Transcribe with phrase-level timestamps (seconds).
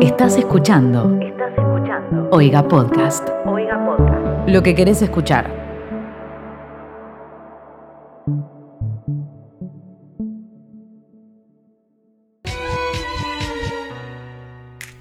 [0.00, 1.20] Estás escuchando.
[1.20, 2.30] Estás escuchando.
[2.32, 3.28] Oiga Podcast.
[3.44, 4.48] Oiga Podcast.
[4.48, 5.60] Lo que querés escuchar.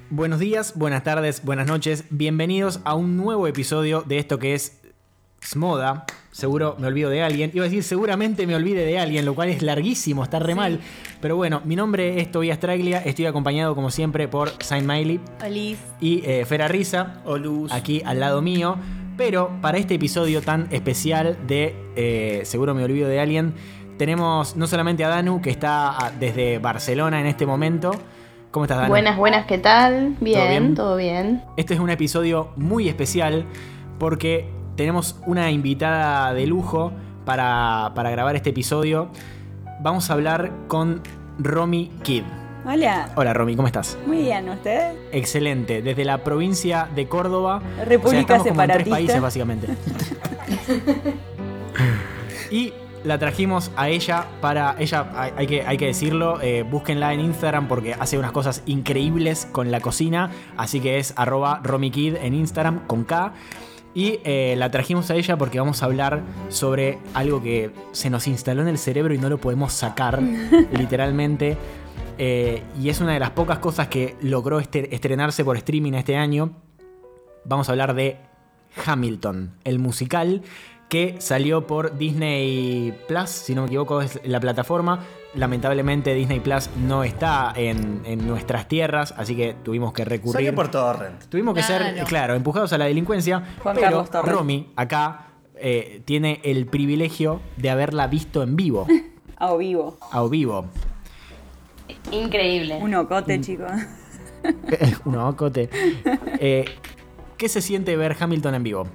[0.09, 2.03] Buenos días, buenas tardes, buenas noches.
[2.09, 4.78] Bienvenidos a un nuevo episodio de esto que es
[5.43, 6.05] Smoda.
[6.31, 7.51] Seguro me olvido de alguien.
[7.53, 10.79] Iba a decir seguramente me olvide de alguien, lo cual es larguísimo, está re mal.
[11.21, 12.99] Pero bueno, mi nombre es Tobias Traglia.
[12.99, 15.79] Estoy acompañado como siempre por Saint Miley Olis.
[15.99, 17.21] y eh, Fera Risa.
[17.71, 18.77] Aquí al lado mío.
[19.17, 23.53] Pero para este episodio tan especial de eh, Seguro me olvido de alguien,
[23.97, 27.91] tenemos no solamente a Danu, que está ah, desde Barcelona en este momento.
[28.49, 28.89] ¿Cómo estás, Danu?
[28.89, 30.15] Buenas, buenas, ¿qué tal?
[30.21, 30.73] Bien, bien?
[30.73, 31.43] todo bien.
[31.57, 33.43] Este es un episodio muy especial
[33.99, 34.47] porque
[34.79, 36.93] tenemos una invitada de lujo
[37.25, 39.09] para, para grabar este episodio.
[39.81, 41.01] Vamos a hablar con
[41.37, 42.23] Romy Kid.
[42.65, 43.97] Hola, Hola Romy, ¿cómo estás?
[44.07, 44.93] muy bien, ¿usted?
[45.11, 47.61] Excelente, desde la provincia de Córdoba.
[47.85, 49.67] República o sea, estamos como en tres países básicamente.
[52.49, 52.71] y
[53.03, 54.77] la trajimos a ella para.
[54.79, 58.63] Ella, hay, hay que, hay que decirlo, eh, búsquenla en Instagram porque hace unas cosas
[58.65, 60.31] increíbles con la cocina.
[60.55, 63.33] Así que es arroba romikid en Instagram con K.
[63.99, 68.27] Y eh, la trajimos a ella porque vamos a hablar sobre algo que se nos
[68.27, 70.21] instaló en el cerebro y no lo podemos sacar,
[70.71, 71.57] literalmente.
[72.17, 76.15] Eh, y es una de las pocas cosas que logró este- estrenarse por streaming este
[76.15, 76.53] año.
[77.43, 78.15] Vamos a hablar de
[78.85, 80.43] Hamilton, el musical
[80.87, 85.01] que salió por Disney Plus, si no me equivoco es la plataforma.
[85.35, 90.33] Lamentablemente Disney Plus no está en, en nuestras tierras, así que tuvimos que recurrir.
[90.45, 91.23] Saque por torrent.
[91.25, 92.05] Tuvimos que ser, Claro.
[92.07, 93.43] claro, empujados a la delincuencia.
[93.61, 94.33] Juan pero Carlos Torres.
[94.33, 98.87] Romy, acá, eh, tiene el privilegio de haberla visto en vivo.
[99.37, 99.97] A o vivo.
[100.11, 100.65] A o vivo.
[102.11, 102.79] Increíble.
[102.81, 103.71] Un ocote, chicos.
[105.05, 105.69] Uno, cote.
[106.39, 106.65] Eh,
[107.37, 108.87] ¿Qué se siente ver Hamilton en vivo?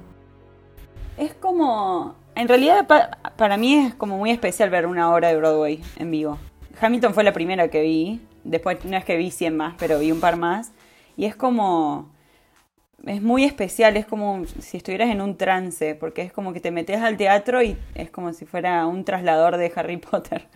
[1.17, 2.15] Es como.
[2.35, 6.11] En realidad, pa- para mí es como muy especial ver una obra de Broadway en
[6.11, 6.37] vivo.
[6.79, 8.21] Hamilton fue la primera que vi.
[8.43, 10.71] Después, no es que vi 100 más, pero vi un par más.
[11.17, 12.13] Y es como.
[13.05, 16.71] Es muy especial, es como si estuvieras en un trance, porque es como que te
[16.71, 20.47] metes al teatro y es como si fuera un traslador de Harry Potter.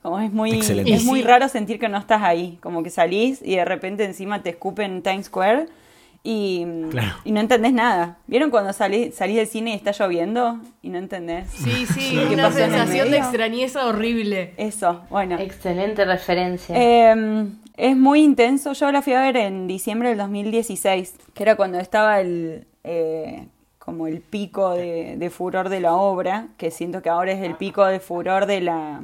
[0.00, 0.94] Como es muy, Excelente.
[0.94, 4.42] es muy raro sentir que no estás ahí, como que salís y de repente encima
[4.42, 5.66] te escupen en Times Square
[6.22, 7.14] y, Claro.
[7.24, 8.18] y no entendés nada.
[8.26, 11.48] ¿Vieron cuando salí, salís del cine y está lloviendo y no entendés?
[11.50, 14.52] Sí, sí, ¿Qué una sensación de extrañeza horrible.
[14.56, 15.38] Eso, bueno.
[15.38, 16.74] Excelente referencia.
[16.76, 17.46] Eh,
[17.76, 18.72] es muy intenso.
[18.72, 23.46] Yo la fui a ver en diciembre del 2016, que era cuando estaba el eh,
[23.78, 27.54] como el pico de, de furor de la obra, que siento que ahora es el
[27.54, 29.02] pico de furor de la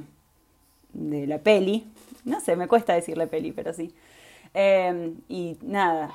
[0.92, 1.86] de la peli.
[2.24, 3.94] No sé, me cuesta decirle peli, pero sí.
[4.54, 6.10] Eh, y nada,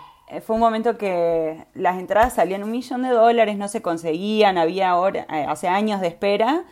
[0.45, 4.95] fue un momento que las entradas salían un millón de dólares, no se conseguían, había
[4.95, 6.63] hora, eh, hace años de espera.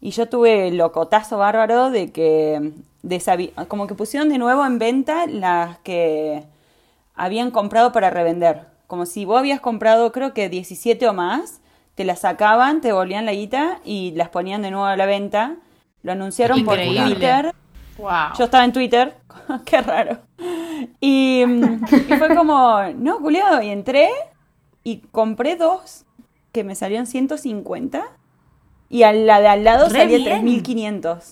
[0.00, 4.78] Y yo tuve el locotazo bárbaro de que desabi- como que pusieron de nuevo en
[4.78, 6.44] venta las que
[7.14, 8.66] habían comprado para revender.
[8.86, 11.60] Como si vos habías comprado creo que 17 o más,
[11.94, 15.56] te las sacaban, te volvían la guita y las ponían de nuevo a la venta.
[16.02, 16.98] Lo anunciaron Increíble.
[17.00, 17.54] por Twitter.
[17.98, 18.34] wow.
[18.36, 19.14] Yo estaba en Twitter,
[19.64, 20.18] qué raro.
[21.00, 24.10] Y, y fue como, no, culiado, y entré
[24.82, 26.04] y compré dos
[26.52, 28.04] que me salieron 150
[28.88, 30.30] y a la de al lado Re salía bien.
[30.40, 31.30] 3500.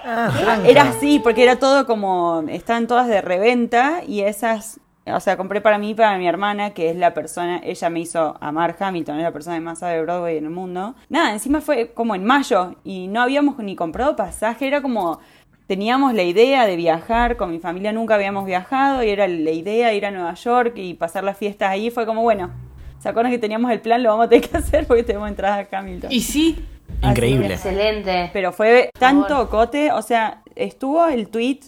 [0.64, 5.60] Era así, porque era todo como, estaban todas de reventa y esas, o sea, compré
[5.60, 9.18] para mí y para mi hermana, que es la persona, ella me hizo amar Hamilton,
[9.18, 10.96] es la persona que más sabe de Broadway en el mundo.
[11.08, 15.20] Nada, encima fue como en mayo y no habíamos ni comprado pasaje, era como,
[15.66, 19.88] teníamos la idea de viajar, con mi familia nunca habíamos viajado y era la idea
[19.88, 22.50] de ir a Nueva York y pasar las fiestas ahí, fue como, bueno,
[22.98, 24.02] ¿se acuerdan que teníamos el plan?
[24.02, 26.10] Lo vamos a tener que hacer porque tenemos entrada a Hamilton.
[26.12, 26.64] Y sí,
[27.02, 27.54] Increíble.
[27.54, 28.30] Excelente.
[28.34, 31.60] Pero fue tanto cote, o sea, estuvo el tweet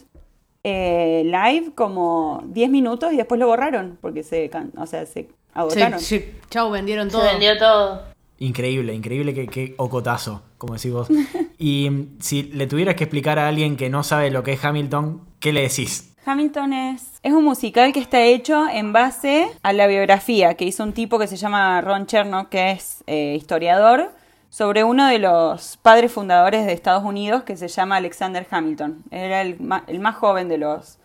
[0.62, 5.12] eh, live como 10 minutos y después lo borraron porque se, can- o sea, se
[5.12, 6.00] se, agotaron.
[6.00, 7.24] se- chau, vendieron Se todo.
[7.26, 8.02] vendió todo.
[8.38, 11.08] Increíble, increíble que, que ocotazo, como decís vos.
[11.58, 14.64] Y mm, si le tuvieras que explicar a alguien que no sabe lo que es
[14.64, 16.14] Hamilton, ¿qué le decís?
[16.26, 20.82] Hamilton es, es un musical que está hecho en base a la biografía que hizo
[20.82, 24.10] un tipo que se llama Ron Chernow, que es eh, historiador,
[24.48, 29.02] sobre uno de los padres fundadores de Estados Unidos que se llama Alexander Hamilton.
[29.10, 30.98] Era el, el más joven de los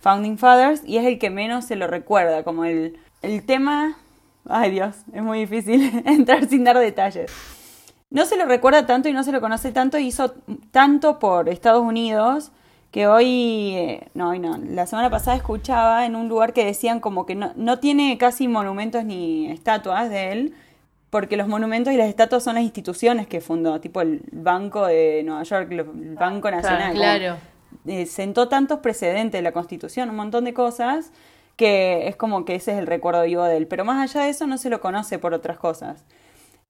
[0.00, 3.96] Founding Fathers y es el que menos se lo recuerda, como el, el tema...
[4.48, 7.30] Ay Dios, es muy difícil entrar sin dar detalles.
[8.10, 10.34] No se lo recuerda tanto y no se lo conoce tanto, hizo
[10.70, 12.52] tanto por Estados Unidos
[12.92, 17.00] que hoy, eh, no, hoy no, la semana pasada escuchaba en un lugar que decían
[17.00, 20.54] como que no, no tiene casi monumentos ni estatuas de él,
[21.10, 25.22] porque los monumentos y las estatuas son las instituciones que fundó, tipo el Banco de
[25.24, 25.82] Nueva York, el
[26.14, 26.90] Banco Nacional.
[26.92, 27.36] como- Claro.
[27.86, 31.10] eh, sentó tantos precedentes de la Constitución, un montón de cosas,
[31.56, 33.66] que es como que ese es el recuerdo vivo de él.
[33.66, 36.04] Pero más allá de eso no se lo conoce por otras cosas.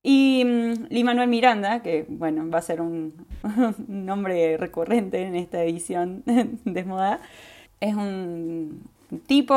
[0.02, 5.34] Y mm, Lee Manuel Miranda, que bueno, va a ser un, un nombre recurrente en
[5.34, 6.22] esta edición
[6.64, 7.20] desmoda,
[7.81, 8.82] es un
[9.26, 9.54] tipo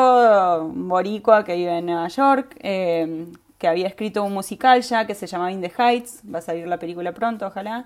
[0.73, 3.27] boricua que vive en Nueva York, eh,
[3.57, 6.67] que había escrito un musical ya que se llamaba In the Heights, va a salir
[6.67, 7.85] la película pronto, ojalá.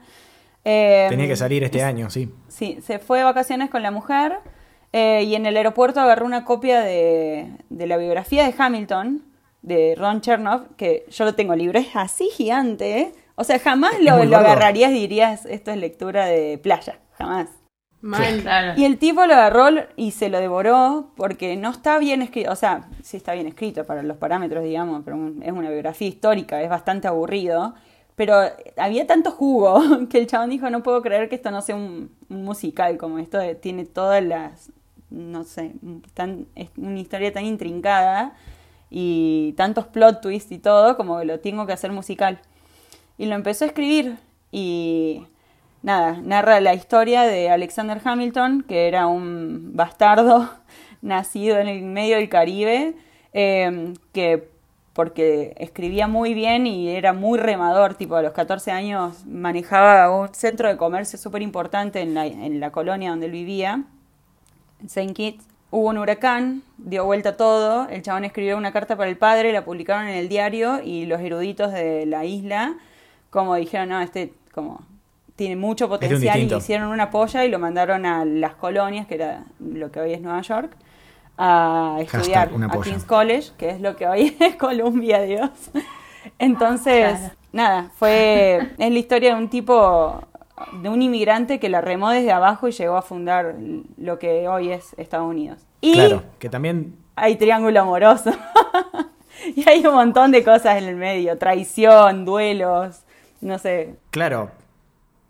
[0.64, 2.30] Eh, Tenía que salir este año, sí.
[2.48, 4.38] Sí, se fue de vacaciones con la mujer
[4.94, 9.24] eh, y en el aeropuerto agarró una copia de, de la biografía de Hamilton,
[9.62, 13.12] de Ron Chernoff, que yo lo tengo libre, es así gigante, ¿eh?
[13.36, 17.48] O sea, jamás lo, agarrarías y dirías, esto es lectura de playa, jamás.
[18.02, 18.42] Mal.
[18.42, 18.74] Claro.
[18.80, 22.56] Y el tipo lo agarró y se lo devoró porque no está bien escrito, o
[22.56, 26.62] sea, sí está bien escrito para los parámetros, digamos, pero un- es una biografía histórica,
[26.64, 27.76] es bastante aburrido.
[28.16, 28.36] Pero
[28.78, 29.80] había tanto jugo
[30.10, 33.20] que el chabón dijo, no puedo creer que esto no sea un, un musical como
[33.20, 34.72] esto, de- tiene todas las,
[35.12, 35.74] no sé,
[36.14, 38.34] tan, es una historia tan intrincada
[38.90, 42.40] y tantos plot twists y todo, como que lo tengo que hacer musical.
[43.18, 44.18] Y lo empezó a escribir
[44.52, 45.24] y
[45.84, 50.50] nada, narra la historia de Alexander Hamilton, que era un bastardo
[51.02, 52.96] nacido en el medio del Caribe,
[53.34, 54.50] eh, que
[54.94, 60.34] porque escribía muy bien y era muy remador, tipo a los 14 años manejaba un
[60.34, 63.86] centro de comercio súper importante en la, en la colonia donde él vivía,
[64.82, 65.14] en St.
[65.14, 65.46] Kitts.
[65.70, 69.64] Hubo un huracán, dio vuelta todo, el chabón escribió una carta para el padre, la
[69.64, 72.76] publicaron en el diario y los eruditos de la isla
[73.32, 74.82] como dijeron, no, este como
[75.36, 79.46] tiene mucho potencial y hicieron una polla y lo mandaron a las colonias, que era
[79.60, 80.74] lo que hoy es Nueva York,
[81.38, 82.82] a estudiar a.
[82.82, 85.50] King's College, que es lo que hoy es Columbia, Dios.
[86.38, 87.34] Entonces, Claro.
[87.54, 90.22] nada, fue es la historia de un tipo
[90.82, 93.56] de un inmigrante que la remó desde abajo y llegó a fundar
[93.98, 95.60] lo que hoy es Estados Unidos.
[95.82, 98.32] Y Claro, que también hay triángulo amoroso.
[99.56, 103.02] y hay un montón de cosas en el medio, traición, duelos,
[103.42, 103.96] no sé.
[104.12, 104.52] Claro,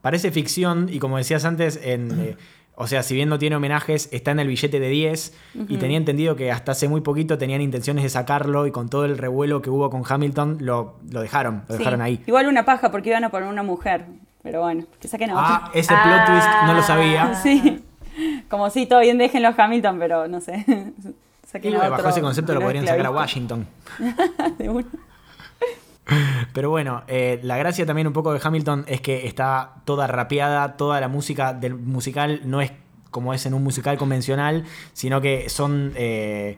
[0.01, 2.37] parece ficción y como decías antes, en, eh,
[2.75, 5.33] o sea, si bien no tiene homenajes, está en el billete de 10
[5.69, 9.05] y tenía entendido que hasta hace muy poquito tenían intenciones de sacarlo y con todo
[9.05, 11.79] el revuelo que hubo con Hamilton lo, lo dejaron, lo Sí.
[11.79, 12.21] dejaron ahí.
[12.25, 14.05] Igual una paja porque iban a poner una mujer,
[14.43, 17.33] pero bueno, que saquen a Ah, ese plot twist no lo sabía.
[17.43, 17.83] Sí.
[18.49, 20.65] Como si todo bien déjenlo a Hamilton, pero no sé.
[21.43, 23.11] Y Saquen a bajo otro, ese concepto lo podrían sacar a.
[23.11, 23.67] Washington.
[24.57, 24.87] De una.
[26.53, 30.77] Pero bueno, eh, la gracia también un poco de Hamilton es que está toda rapeada,
[30.77, 32.71] toda la música del musical no es
[33.11, 34.63] como es en un musical convencional,
[34.93, 36.57] sino que son eh,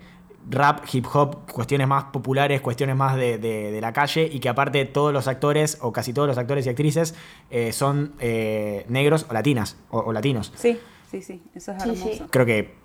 [0.50, 4.50] rap, hip hop, cuestiones más populares, cuestiones más de, de- de la calle y que
[4.50, 7.16] aparte todos los actores o casi todos los actores y actrices
[7.50, 10.52] eh, son eh, negros o latinas o, o latinos.
[10.56, 10.78] Sí,
[11.10, 12.14] sí, sí, eso es Sí, hermoso.
[12.26, 12.30] sí.
[12.30, 12.84] Creo que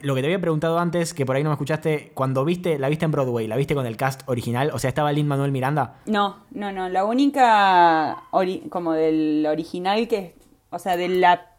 [0.00, 2.88] lo que te había preguntado antes, que por ahí no me escuchaste, cuando viste, la
[2.88, 4.70] viste en Broadway, ¿la viste con el cast original?
[4.72, 5.96] O sea, ¿estaba Lin Manuel Miranda?
[6.06, 6.88] No, no, no.
[6.88, 10.34] La única, ori- como del original que,
[10.70, 11.55] o sea, de la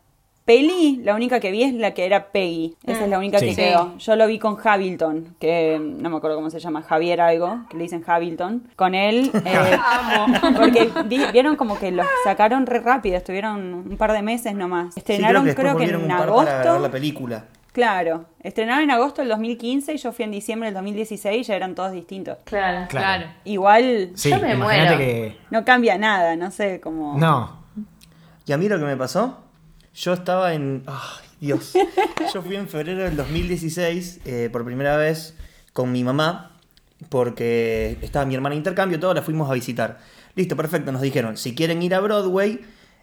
[0.48, 2.76] peli, la única que vi es la que era Peggy.
[2.86, 3.50] Esa es la única Sí.
[3.50, 3.96] que quedó.
[3.98, 7.76] Yo lo vi con Hamilton, que no me acuerdo cómo se llama, Javier algo, que
[7.78, 8.64] le dicen Hamilton.
[8.78, 9.78] Con él, eh,
[10.58, 14.94] porque vi- vieron como que los sacaron re rápido, estuvieron un par de meses nomás.
[14.94, 16.80] Sí, Estrenaron creo que creo en un par para grabar agosto.
[16.82, 17.46] la película.
[17.74, 21.76] Claro, estrenaron en agosto del 2015 y yo fui en diciembre del 2016 ya eran
[21.76, 22.38] todos distintos.
[22.46, 22.88] Claro.
[22.90, 23.26] Claro.
[23.44, 24.98] Igual Sí, Yo me imagínate muero.
[24.98, 25.38] que...
[25.52, 27.16] no cambia nada, no sé, como...
[27.20, 27.52] No,
[28.48, 29.44] Y a mí lo que me pasó,
[29.98, 30.84] yo estaba en...
[30.86, 31.74] ¡Ay, Dios!
[32.34, 35.34] Yo fui en febrero del 2016 eh, por primera vez
[35.74, 36.52] con mi mamá,
[37.10, 40.00] porque estaba mi hermana en intercambio, todos la fuimos a visitar.
[40.36, 42.62] Listo, perfecto, nos dijeron, si quieren ir a Broadway,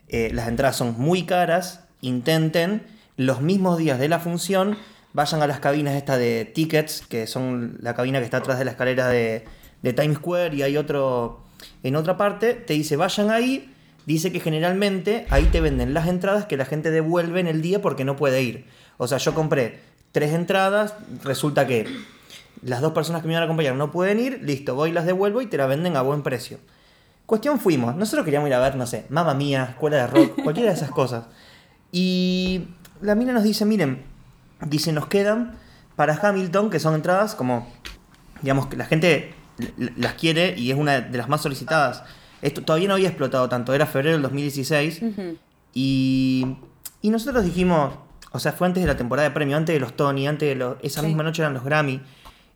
[0.08, 2.82] eh, las entradas son muy caras, intenten
[3.16, 4.76] los mismos días de la función,
[5.12, 8.64] vayan a las cabinas esta de tickets, que son la cabina que está atrás de
[8.64, 9.44] la escalera de,
[9.82, 11.44] de Times Square y hay otro
[11.82, 13.74] en otra parte, te dice vayan ahí,
[14.06, 17.80] dice que generalmente ahí te venden las entradas que la gente devuelve en el día
[17.82, 18.66] porque no puede ir.
[18.96, 19.80] O sea, yo compré
[20.12, 21.87] tres entradas, resulta que
[22.62, 25.06] las dos personas que me iban a acompañar no pueden ir, listo, voy y las
[25.06, 26.58] devuelvo y te la venden a buen precio.
[27.26, 30.70] Cuestión fuimos, nosotros queríamos ir a ver, no sé, Mamma Mía, Escuela de Rock, cualquiera
[30.70, 31.25] de esas cosas.
[31.90, 32.68] Y
[33.00, 34.02] la mina nos dice, miren,
[34.61, 35.52] dice, nos quedan
[35.96, 37.66] para Hamilton, que son entradas como,
[38.42, 39.34] digamos, que la gente
[39.96, 42.02] las quiere y es una de las más solicitadas.
[42.44, 45.02] Esto todavía no había explotado tanto, era febrero del 2016.
[45.02, 45.36] Ujú.
[45.72, 46.56] Y,
[47.02, 47.94] y nosotros dijimos,
[48.32, 50.56] O sea, fue antes de la temporada de premio, antes de los Tony, antes de
[50.56, 50.76] los.
[50.82, 51.06] Esa Sí.
[51.06, 52.00] misma noche eran los Grammy.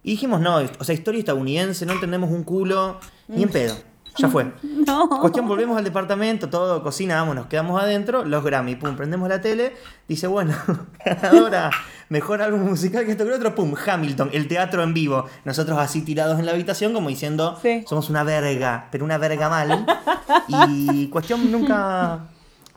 [0.02, 3.76] Y dijimos, no, o sea, historia estadounidense, no entendemos un culo, ni en pedo.
[4.18, 4.52] Ya fue.
[4.88, 5.08] No.
[5.08, 9.74] Cuestión, volvemos al departamento, todo, cocinamos, nos quedamos adentro, los Grammy, pum, prendemos la tele,
[10.08, 10.54] dice, bueno,
[11.04, 11.70] ganadora,
[12.08, 15.26] mejor álbum musical que esto que otro, pum, Hamilton, el teatro en vivo.
[15.44, 17.84] Nosotros así tirados en la habitación como diciendo, Sí.
[17.86, 19.84] somos una verga, pero una verga mal.
[20.48, 22.20] Y cuestión, nunca...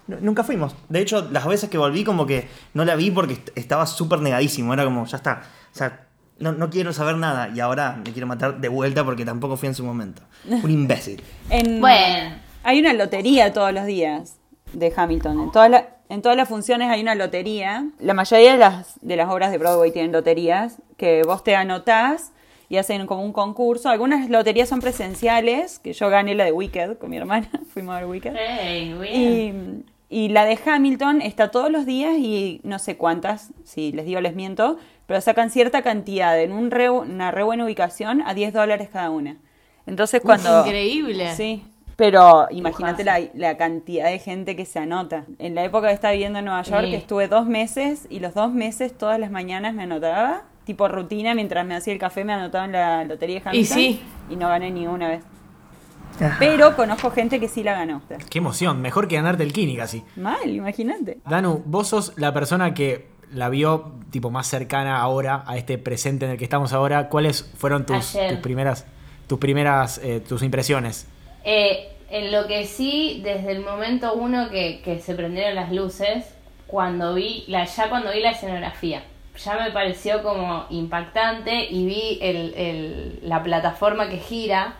[0.07, 0.75] nu- Nunca fuimos.
[0.89, 4.19] De hecho, las veces que volví como que no la vi porque est- estaba súper
[4.19, 4.73] negadísimo.
[4.73, 5.43] Era como, ya está.
[5.73, 6.07] O sea,
[6.41, 7.49] no, no quiero saber nada.
[7.55, 10.21] Y ahora me quiero matar de vuelta porque tampoco fui en su momento.
[10.49, 11.21] Un imbécil.
[11.49, 12.35] En- Bueno.
[12.63, 14.37] Hay una lotería todos los días
[14.73, 15.51] de Hamilton.
[15.55, 17.87] En, la- en todas las funciones hay una lotería.
[17.99, 22.31] La mayoría de las, de las obras de Broadway tienen loterías que vos te anotás
[22.69, 23.89] y hacen como un concurso.
[23.89, 27.49] Algunas loterías son presenciales, que yo gané la de Wicked con mi hermana.
[27.73, 28.33] Fuimos a ver Wicked.
[29.13, 29.53] Y,
[30.09, 34.21] y la de Hamilton está todos los días y no sé cuántas, si les digo
[34.21, 34.77] les miento,
[35.11, 39.09] pero sacan cierta cantidad en un re- una re buena ubicación a 10 dólares cada
[39.09, 39.35] una.
[39.85, 40.65] Entonces cuando...
[40.65, 41.35] Increíble.
[41.35, 41.65] Sí,
[41.97, 45.25] pero imagínate la, la cantidad de gente que se anota.
[45.37, 46.95] En la época que estaba viviendo en Nueva York Sí.
[46.95, 51.65] estuve dos meses y los dos meses todas las mañanas me anotaba, tipo rutina, mientras
[51.65, 53.77] me hacía el café me anotaba en la lotería de Hamilton.
[53.77, 54.01] sí.
[54.29, 55.23] Y no gané ni una vez.
[56.39, 58.01] Pero conozco gente que sí la ganó.
[58.29, 60.03] Qué emoción, mejor que ganarte el Kini casi.
[60.15, 61.17] Mal, imagínate.
[61.27, 66.25] Danu, vos sos la persona que la vio tipo más cercana ahora a este presente
[66.25, 67.09] en el que estamos ahora.
[67.09, 68.85] ¿Cuáles fueron tus, tus primeras,
[69.27, 71.07] tus primeras, eh, tus impresiones?
[71.43, 76.25] Eh, en lo que sí, desde el momento uno que, que se prendieron las luces,
[76.67, 79.03] cuando vi, la, ya cuando vi la escenografía,
[79.37, 84.75] ya me pareció como impactante y vi el, el- la plataforma que gira,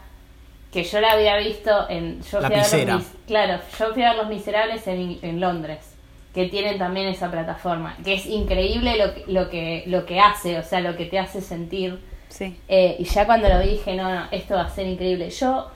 [0.74, 2.22] que yo la había visto en...
[2.22, 5.91] Yo La a ver Los claro, yo fui a ver Los Miserables en, en Londres,
[6.34, 10.58] que tienen también esa plataforma, que es increíble lo, que- lo, que, lo que hace,
[10.58, 12.00] o sea, lo que te hace sentir.
[12.30, 12.56] Sí.
[12.70, 15.30] Eh, y ya cuando lo vi dije, no, no, esto va a ser increíble.
[15.30, 15.68] Yo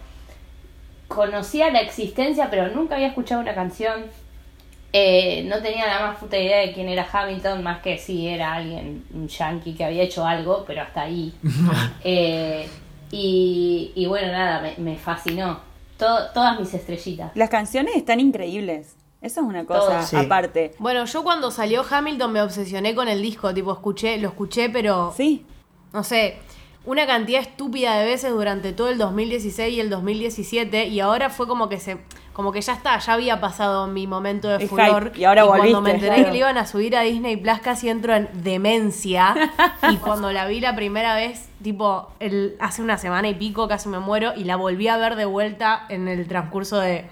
[1.08, 4.06] conocía la existencia, pero nunca había escuchado una canción.
[4.94, 8.54] Eh, no tenía la más puta idea de quién era Hamilton, más que si era
[8.54, 11.34] alguien, un yankee que había hecho algo, pero hasta ahí.
[12.04, 12.68] Eh,
[13.12, 15.60] y, y bueno, nada, me, me fascinó.
[15.98, 17.32] To- todas mis estrellitas.
[17.36, 18.96] Las canciones están increíbles.
[19.26, 20.04] Eso es una cosa.
[20.04, 20.16] Sí.
[20.16, 20.76] aparte.
[20.78, 25.14] Bueno, yo cuando salió Hamilton me obsesioné con el disco, tipo escuché, lo escuché, pero
[25.18, 25.44] Sí.
[25.94, 26.38] no sé,
[26.86, 31.48] una cantidad estúpida de veces durante todo el 2016 y el 2017 y ahora fue
[31.48, 31.98] como que se
[32.34, 35.64] como que ya está, ya había pasado mi momento de furor hype, y ahora cuando
[35.64, 36.26] volviste, me enteré claro.
[36.26, 39.34] que le iban a subir a Disney Plus casi entro en demencia
[39.90, 43.90] y cuando la vi la primera vez, tipo el, hace una semana y pico casi
[43.90, 47.06] me muero y la volví a ver de vuelta en el transcurso de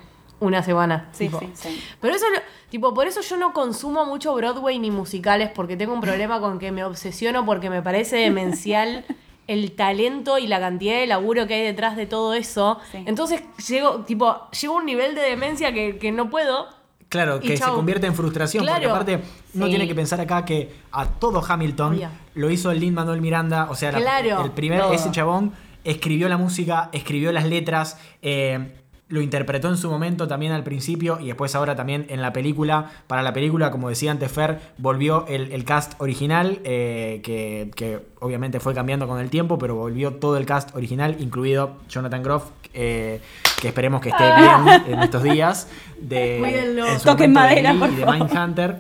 [0.45, 1.09] una semana.
[1.11, 1.39] Sí, tipo.
[1.39, 1.83] sí, sí.
[1.99, 2.25] Pero eso,
[2.69, 6.59] tipo, por eso yo no consumo mucho Broadway ni musicales, porque tengo un problema con
[6.59, 9.05] que me obsesiono porque me parece demencial
[9.47, 12.79] el talento y la cantidad de laburo que hay detrás de todo eso.
[12.91, 13.03] Sí.
[13.05, 16.67] Entonces llego, tipo, llego a un nivel de demencia que, que no puedo.
[17.09, 18.95] Claro, que se convierte en frustración, porque Claro.
[18.95, 19.21] aparte
[19.53, 19.69] uno Sí.
[19.71, 22.09] tiene que pensar acá que a todo Hamilton Obvio.
[22.33, 24.43] lo hizo el Lin Manuel Miranda, o sea, la- Claro.
[24.45, 24.93] el primer, Todo.
[24.93, 28.81] ese chabón escribió la música, escribió las letras, eh,
[29.13, 32.89] lo interpretó en su momento también al principio y después ahora también en la película.
[33.05, 37.99] Para la película, como decía antes Fer, volvió el, el cast original, eh, que, que
[38.19, 42.45] obviamente fue cambiando con el tiempo, pero volvió todo el cast original, incluido Jonathan Groff,
[42.73, 43.21] eh,
[43.61, 45.67] que esperemos que esté bien en estos días.
[46.01, 48.05] De, Toquen de madera, Glee por y de.
[48.07, 48.77] Mindhunter.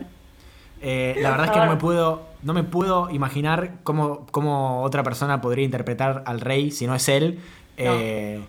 [0.81, 5.03] Eh, la verdad es que no me puedo, no me puedo imaginar cómo, cómo otra
[5.03, 7.39] persona podría interpretar al rey si no es él.
[7.77, 8.41] Eh,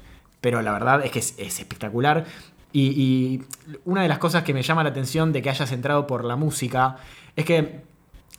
[0.45, 2.27] pero la verdad es que es, es espectacular.
[2.71, 3.43] Y, y
[3.87, 6.37] una de las cosas que me llama la atención de que hayas entrado por la
[6.37, 6.99] música
[7.35, 7.83] es que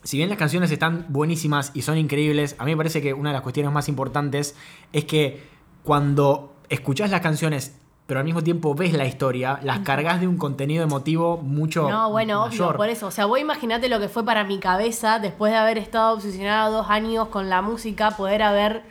[0.04, 3.30] si bien las canciones están buenísimas y son increíbles, a mí me parece que una
[3.30, 4.54] de las cuestiones más importantes
[4.92, 5.42] es que
[5.82, 10.36] cuando escuchás las canciones, pero al mismo tiempo ves la historia, las cargas de un
[10.36, 12.76] contenido emotivo mucho No, bueno, obvio, mayor.
[12.76, 13.08] por eso.
[13.08, 16.68] O sea, vos imaginate lo que fue para mi cabeza después de haber estado obsesionada
[16.68, 18.84] dos años con la música, poder haber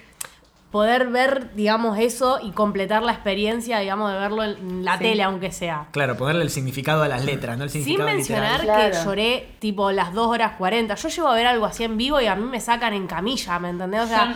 [0.76, 5.06] poder ver, digamos, eso y completar la experiencia, digamos, de verlo en la Sí.
[5.06, 5.86] tele, aunque sea.
[5.92, 8.82] Claro, ponerle el significado a las letras, no el Sin significado mencionar literal.
[8.82, 9.06] que Claro.
[9.06, 10.96] lloré tipo las 2 horas 40.
[10.96, 13.58] Yo llego a ver algo así en vivo y a mí me sacan en camilla,
[13.58, 14.02] ¿me entendés?
[14.02, 14.36] O sea, Yo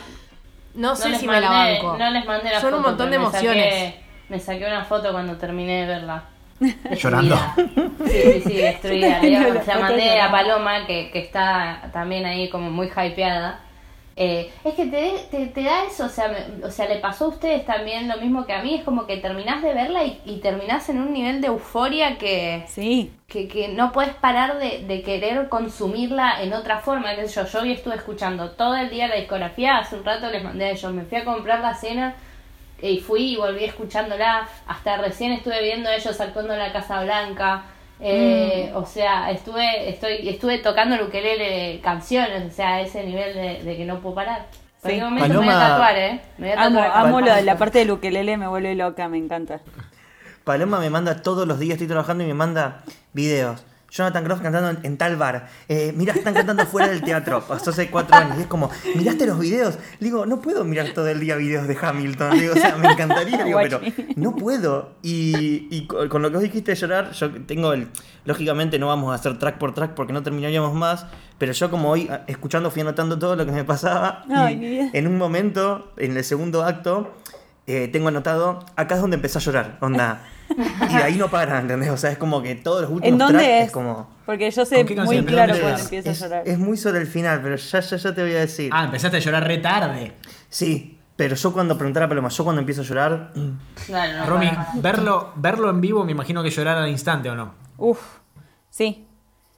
[0.76, 1.98] no sé si me la banco.
[1.98, 3.96] No les mandé la Son un montón de saqué- emociones.
[4.30, 6.24] me saqué una foto cuando terminé de verla.
[6.98, 7.38] Llorando.
[7.58, 9.20] Sí, sí, sí, destruida.
[9.24, 10.32] La la mandé a.
[10.32, 13.60] Paloma, que, que está también ahí como muy hypeada.
[14.22, 17.24] Eh, es que te, te, te da eso, o sea, me- o sea, le pasó
[17.24, 20.20] a ustedes también lo mismo que a mí, es como que terminás de verla y,
[20.26, 23.14] y terminás en un nivel de euforia que, Sí.
[23.30, 27.16] que, que no puedes parar de, de querer consumirla en otra forma.
[27.16, 30.44] sé yo, yo hoy estuve escuchando todo el día la discografía, hace un rato les
[30.44, 32.14] mandé a ellos, me fui a comprar la cena
[32.82, 37.02] y fui y volví escuchándola, hasta recién estuve viendo a ellos actuando en la Casa
[37.04, 37.64] Blanca.
[38.00, 43.34] Eh, O sea, estuve estoy estuve tocando el ukelele canciones, o sea, a ese nivel
[43.34, 44.48] de, de que no puedo parar.
[44.86, 44.94] Sí.
[44.94, 46.22] un momento me voy a tatuar, ¿eh?
[46.38, 49.18] Me voy a Amo, tatuar amo lo la parte del ukelele, me vuelve loca, me
[49.18, 49.60] encanta.
[50.46, 53.66] Paloma me manda todos los días, estoy trabajando y me manda videos.
[53.92, 55.48] Jonathan Groff cantando en, en tal bar.
[55.68, 57.42] Eh, mira, están cantando fuera del teatro.
[57.42, 58.38] Pasó hace cuatro años.
[58.38, 59.78] Y es como, ¿miraste los videos?
[60.00, 62.36] Le digo, no puedo mirar todo el día videos de Hamilton.
[62.36, 63.82] Le digo, o sea, me encantaría, digo, pero
[64.16, 64.92] no puedo.
[65.02, 67.88] Y, y con lo que vos dijiste de llorar, yo tengo el.
[68.26, 71.06] Lógicamente no vamos a hacer track por track porque no terminaríamos más.
[71.38, 74.26] Pero yo, como hoy, escuchando, fui anotando todo lo que me pasaba.
[74.30, 77.14] Ay, y en un momento, en el segundo acto,
[77.66, 80.22] eh, tengo anotado, acá es donde empecé a llorar, onda.
[80.90, 81.90] Y de ahí no para, ¿entendés?
[81.90, 83.66] O sea, es como que todos los últimos ¿En dónde tracks es?
[83.68, 84.10] es como...
[84.26, 85.84] Porque yo sé ¿Con qué muy claro cuando es?
[85.84, 86.44] empiezo a llorar.
[86.46, 88.70] es muy sobre el final, pero ya, ya, ya te voy a decir.
[88.74, 90.14] Ah, empezaste a llorar re tarde.
[90.50, 93.32] Sí, pero yo cuando preguntar a Paloma, yo cuando empiezo a llorar...
[93.36, 97.36] mm, No, no, Romy, verlo, verlo en vivo me imagino que llorar al instante o
[97.36, 97.54] no.
[97.78, 98.00] Uf,
[98.70, 99.06] sí.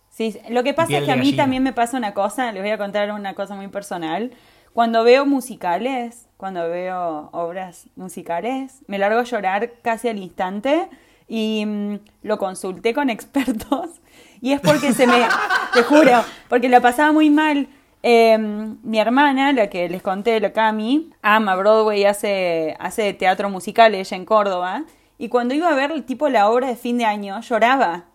[0.09, 1.43] Sí, lo que pasa Piel es que a mí gallina.
[1.43, 4.31] también me pasa una cosa, les voy a contar una cosa muy personal.
[4.73, 10.87] Cuando veo musicales, cuando veo obras musicales, me largo a llorar casi al instante
[11.27, 14.01] y mm, lo consulté con expertos
[14.41, 15.23] y es porque se me,
[15.73, 17.67] te juro, porque la pasaba muy mal.
[18.03, 23.93] Eh, mi hermana, la que les conté, la Cami, ama Broadway, hace, hace teatro musical,
[23.93, 24.85] ella en Córdoba,
[25.19, 28.05] y cuando iba a ver tipo la obra de fin de año, lloraba.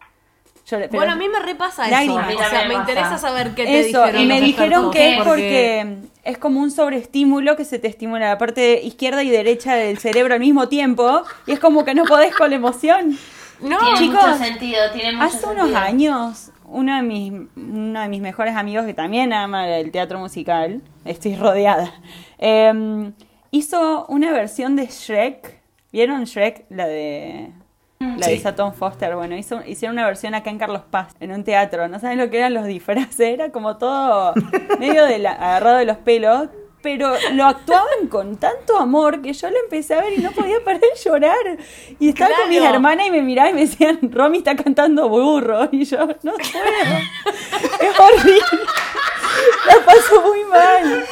[0.68, 1.90] Pero- bueno, a mí me repasa eso.
[1.92, 2.35] Lágrimas.
[2.35, 5.16] O sea, me me interesa saber qué te Eso, dijeron y me dijeron que es
[5.18, 5.28] porque-
[5.85, 9.99] porque es como un sobreestímulo que se te estimula la parte izquierda y derecha del
[9.99, 13.16] cerebro al mismo tiempo y es como que no podés con la emoción.
[13.61, 15.78] No, Tiene Chicos, mucho sentido, tiene mucho Hace unos sentido.
[15.78, 20.82] años, uno de, mis, uno de mis mejores amigos que también ama el teatro musical,
[21.04, 21.94] estoy rodeada,
[22.38, 23.12] eh,
[23.52, 25.57] hizo una versión de Shrek.
[25.92, 26.66] ¿Vieron Shrek?
[26.68, 27.52] La de...
[27.98, 28.42] La de Sí.
[28.42, 31.88] Saton Foster, bueno, hizo, hicieron una versión acá en Carlos Paz, en un teatro.
[31.88, 34.35] No saben lo que eran los disfraces, era como todo
[34.78, 36.48] medio de la- agarrado de los pelos,
[36.82, 40.62] pero lo actuaban con tanto amor que yo lo empecé a ver y no podía
[40.62, 41.37] parar de llorar.
[41.98, 42.74] Y estaba con mis Claro.
[42.74, 45.68] hermanas y me miraban y me decían, Romy está cantando burro.
[45.72, 46.35] Y yo, no puedo.
[47.80, 48.40] es horrible.
[49.66, 51.04] La paso muy mal.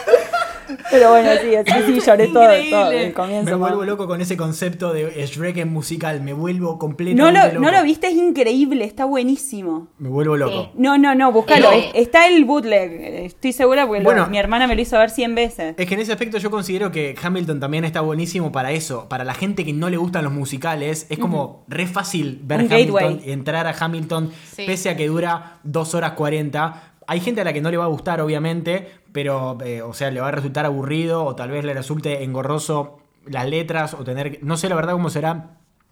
[0.91, 3.51] Pero bueno, sí, así sí lloré todo, todo el comienzo.
[3.51, 6.21] Me vuelvo loco con ese concepto de Shrek en musical.
[6.23, 7.61] Me vuelvo No completamente lo, loco.
[7.61, 9.89] no lo viste, es increíble, está buenísimo.
[9.99, 10.63] Me vuelvo loco.
[10.65, 10.71] Sí.
[10.77, 11.71] No, no, no, búscalo.
[11.73, 11.91] Eh.
[11.95, 14.27] Está el bootleg, eh, estoy segura porque lo- Bueno.
[14.29, 15.75] mi hermana me lo hizo ver 100 veces.
[15.79, 19.09] Es que en ese aspecto yo considero que Hamilton también está buenísimo para eso.
[19.09, 22.73] Para la gente que no le gustan los musicales, es como re fácil ver Un
[22.73, 23.29] Hamilton gateway.
[23.29, 24.65] y entrar a Hamilton, Sí.
[24.67, 26.93] pese a que dura 2 horas 40.
[27.07, 30.11] Hay gente a la que no le va a gustar, obviamente, pero, eh, o sea,
[30.11, 34.33] le va a resultar aburrido o tal vez le resulte engorroso las letras o tener.
[34.33, 35.51] que- No sé la verdad cómo será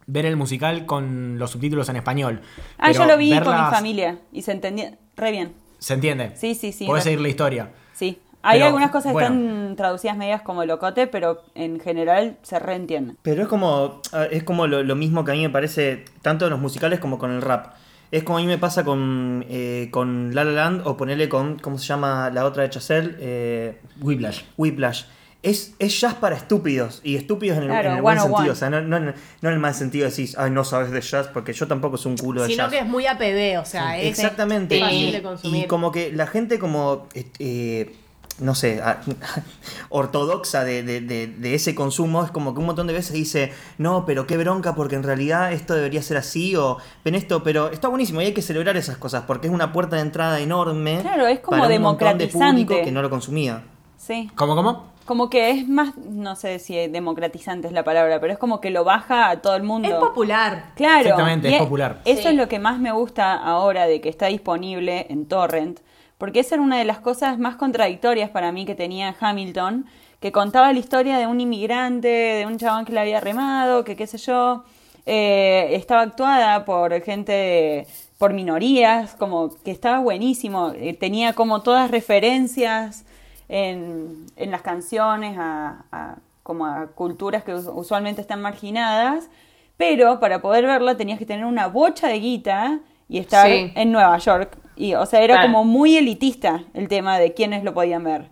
[0.08, 2.40] ver el musical con los subtítulos en español.
[2.78, 5.52] Ah, pero yo lo vi con mi familia y se entendía re bien.
[5.78, 6.32] ¿Se entiende?
[6.34, 7.70] Sí, sí, sí, Podés re- seguir la historia.
[7.92, 8.18] Sí.
[8.42, 9.28] Hay Pero, algunas cosas que bueno.
[9.36, 13.14] están traducidas medias como locote, pero en general se reentiende.
[13.22, 16.46] Pero es como, ah, es como lo, lo mismo que a mí me parece, tanto
[16.46, 17.74] en los musicales como con el rap.
[18.12, 21.58] Es como a mí me pasa con, eh, con La La Land o ponerle con,
[21.58, 23.16] ¿cómo se llama la otra de Chazelle?
[23.18, 24.42] Eh, Whiplash.
[24.56, 25.04] Whiplash.
[25.42, 28.36] Es, es jazz para estúpidos, y estúpidos en el, Claro, en el buen 101.
[28.36, 28.52] sentido.
[28.52, 30.92] O sea, no, no, en- no en el mal sentido de decir, ay, no sabes
[30.92, 32.70] de jazz, porque yo tampoco soy un culo de Sino jazz.
[32.70, 34.78] que es muy APB, o sea, es Exactamente.
[34.78, 35.64] fácil Y, de consumir.
[35.64, 37.96] y como que la gente como, eh, eh,
[38.40, 39.00] no sé, a-
[39.90, 43.52] ortodoxa de, de- de- de ese consumo es como que un montón de veces dice,
[43.78, 47.70] no, pero qué bronca porque en realidad esto debería ser así o ven esto, pero
[47.70, 50.98] está buenísimo y hay que celebrar esas cosas porque es una puerta de entrada enorme.
[51.02, 52.84] Claro, es como para un montón de público democratizante.
[52.84, 53.62] que no lo consumía.
[53.96, 54.30] Sí.
[54.34, 54.90] ¿Cómo, cómo?
[55.04, 58.70] Como que es más, no sé si democratizante es la palabra, pero es como que
[58.70, 59.88] lo baja a todo el mundo.
[59.88, 60.66] Es popular.
[60.76, 61.00] Claro.
[61.00, 62.00] Exactamente, es popular.
[62.04, 62.28] Eso Sí.
[62.28, 65.80] es lo que más me gusta ahora de que está disponible en Torrent,
[66.22, 69.86] porque esa era una de las cosas más contradictorias para mí que tenía Hamilton,
[70.20, 73.96] que contaba la historia de un inmigrante, de un chabón que la había remado, que
[73.96, 74.62] qué sé yo,
[75.04, 81.90] eh, estaba actuada por gente, por minorías, como que estaba buenísimo, eh, tenía como todas
[81.90, 83.04] referencias
[83.48, 89.28] en, en las canciones a, a- como a culturas que us- usualmente están marginadas,
[89.76, 93.72] pero para poder verla tenías que tener una bocha de guita y estar Sí.
[93.74, 94.56] en Nueva York.
[94.82, 95.48] Y, o sea, era Claro.
[95.52, 98.26] como muy elitista el tema de quiénes lo podían ver.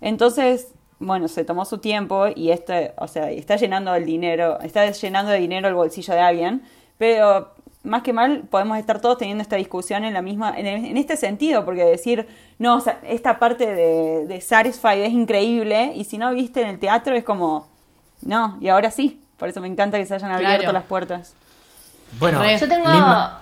[0.00, 4.88] Entonces, bueno, se tomó su tiempo y este, o sea, está llenando el dinero, está
[4.90, 6.62] llenando de dinero el bolsillo de alguien,
[6.98, 10.96] pero más que mal podemos estar todos teniendo esta discusión en la misma, en, en
[10.96, 12.26] este sentido, porque decir,
[12.58, 16.68] no, o sea, esta parte de, de Satisfied es increíble y si no viste en
[16.68, 17.68] el teatro es como,
[18.22, 20.72] no, y ahora sí, por eso me encanta que se hayan abierto Claro.
[20.72, 21.34] las puertas.
[22.18, 22.40] Bueno.
[22.58, 22.88] Yo tengo,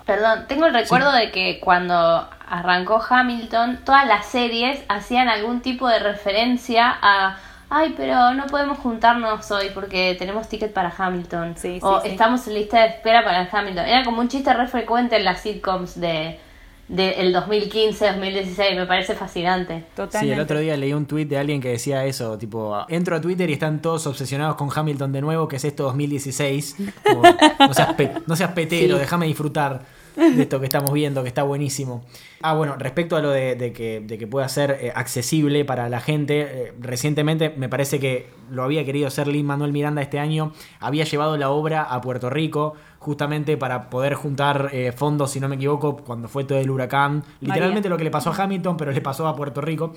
[0.07, 5.88] perdón, tengo el recuerdo de que cuando arrancó Hamilton, todas las series hacían algún tipo
[5.88, 7.37] de referencia a,
[7.70, 11.54] ay, pero no podemos juntarnos hoy porque tenemos ticket para Hamilton.
[11.57, 12.09] Sí, sí, o sí.
[12.09, 13.85] estamos en lista de espera para el Hamilton.
[13.87, 16.38] Era como un chiste re frecuente en las sitcoms de
[16.87, 19.87] del 2015, 2016, me parece fascinante.
[19.96, 20.18] Totalmente.
[20.18, 23.22] Sí, el otro día leí un tweet de alguien que decía eso, tipo, entro a
[23.22, 26.76] Twitter y están todos obsesionados con Hamilton de nuevo, que es esto 2016.
[27.02, 27.22] Como,
[27.59, 29.00] no, seas pe- no seas petero, Sí.
[29.00, 29.80] déjame disfrutar
[30.16, 32.05] de esto que estamos viendo, que está buenísimo.
[32.40, 35.88] Ah, bueno, respecto a lo de, de que, de que pueda ser eh, accesible para
[35.88, 40.18] la gente, eh, recientemente me parece que lo había querido hacer Lin Manuel Miranda este
[40.18, 45.40] año, había llevado la obra a Puerto Rico justamente para poder juntar eh, fondos, si
[45.40, 47.22] no me equivoco, cuando fue todo el huracán.
[47.40, 49.92] Literalmente lo que le pasó a Hamilton, pero le pasó a Puerto Rico.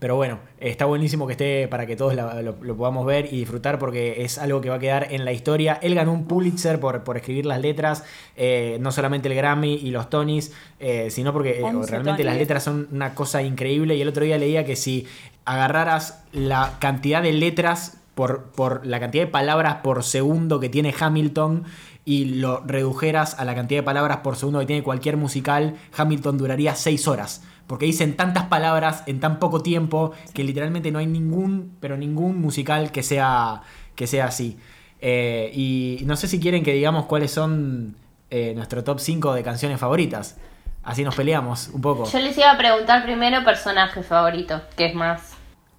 [0.00, 3.38] Pero bueno, está buenísimo que esté para que todos la- lo, lo podamos ver y
[3.38, 5.78] disfrutar porque es algo que va a quedar en la historia.
[5.82, 8.04] Él ganó un Pulitzer por, por escribir las letras,
[8.36, 12.34] eh, no solamente el Grammy y los Tonys, eh, sino porque eh, 11 realmente las
[12.38, 13.96] letras son una cosa increíble.
[13.96, 15.06] Y el otro día leía que si
[15.44, 20.92] agarraras la cantidad de letras por, por la cantidad de palabras por segundo que tiene
[20.98, 21.64] Hamilton
[22.08, 26.38] y lo redujeras a la cantidad de palabras por segundo que tiene cualquier musical, Hamilton
[26.38, 27.42] duraría seis horas.
[27.66, 32.40] Porque dicen tantas palabras en tan poco tiempo que literalmente no hay ningún, pero ningún
[32.40, 33.60] musical que sea,
[33.94, 34.56] que sea así.
[35.02, 37.94] Eh, y no sé si quieren que digamos cuáles son
[38.30, 40.38] eh, nuestro top 5 de canciones favoritas.
[40.84, 42.10] Así nos peleamos un poco.
[42.10, 45.32] Yo les iba a preguntar primero personaje favorito, que es más.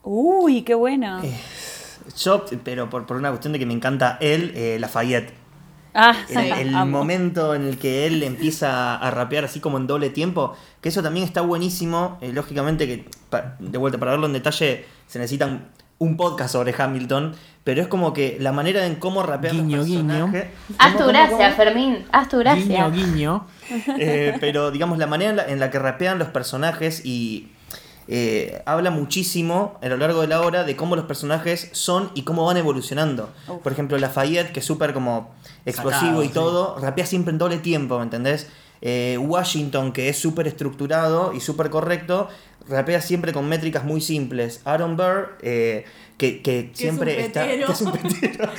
[0.03, 1.23] Uy, qué bueno.
[1.23, 1.33] Eh,
[2.19, 5.38] Yo, pero por, por una cuestión de que me encanta él, eh, Lafayette.
[5.93, 6.13] Ah,
[6.60, 10.89] El, momento en el que él empieza a rapear así como en doble tiempo, que
[10.89, 12.17] eso también está buenísimo.
[12.21, 16.73] eh, lógicamente que, pa- de vuelta, para verlo en detalle se necesitan un podcast sobre
[16.78, 17.34] Hamilton,
[17.65, 20.45] pero es como que la manera en cómo rapean Guiño, los personajes...
[20.78, 21.56] Haz ¿Cómo, tu gracia, cómo?
[21.58, 22.89] Fermín, haz tu gracia.
[22.89, 23.47] Guiño, guiño.
[23.97, 27.49] Eh, pero digamos, la manera en la, en la que rapean los personajes y
[28.11, 32.23] eh, habla muchísimo a lo largo de la obra de cómo los personajes son y
[32.23, 33.29] cómo van evolucionando.
[33.61, 35.29] Por ejemplo, Lafayette, que es súper como
[35.63, 36.33] explosivo Sacado, y sí.
[36.33, 38.47] todo, rapea siempre en doble tiempo, ¿me entendés?
[38.81, 42.29] Eh, Washington, que es súper estructurado y súper correcto,
[42.67, 44.61] rapea siempre con métricas muy simples.
[44.65, 45.85] Aaron Burr, eh,
[46.19, 47.43] que, que siempre un está.
[47.47, 48.51] Que es un petero.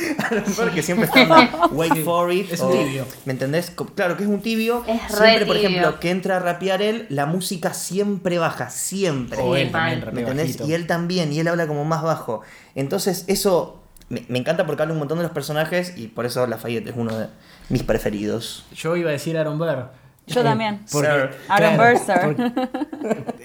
[0.74, 2.52] Que siempre está Wait for it.
[2.52, 3.06] Es un o- tibio.
[3.26, 3.70] ¿Me entendés?
[3.94, 4.82] Claro que es un tibio.
[4.88, 5.68] Es re siempre, por tibio.
[5.68, 9.38] ejemplo, que entra a rapear él, la música siempre baja, siempre.
[9.40, 10.46] O él también ¿Me entendés?
[10.48, 10.66] bajito.
[10.68, 12.40] Y él también, y él habla como más bajo.
[12.74, 16.46] Entonces, eso me, me encanta porque habla un montón de los personajes y por eso
[16.46, 17.26] Lafayette es uno de
[17.68, 18.64] mis preferidos.
[18.74, 19.90] Yo iba a decir Aaron Burr.
[20.34, 20.80] Yo también.
[20.86, 21.30] Sir.
[21.48, 22.14] Aaron Burr, sir.
[22.24, 22.52] porque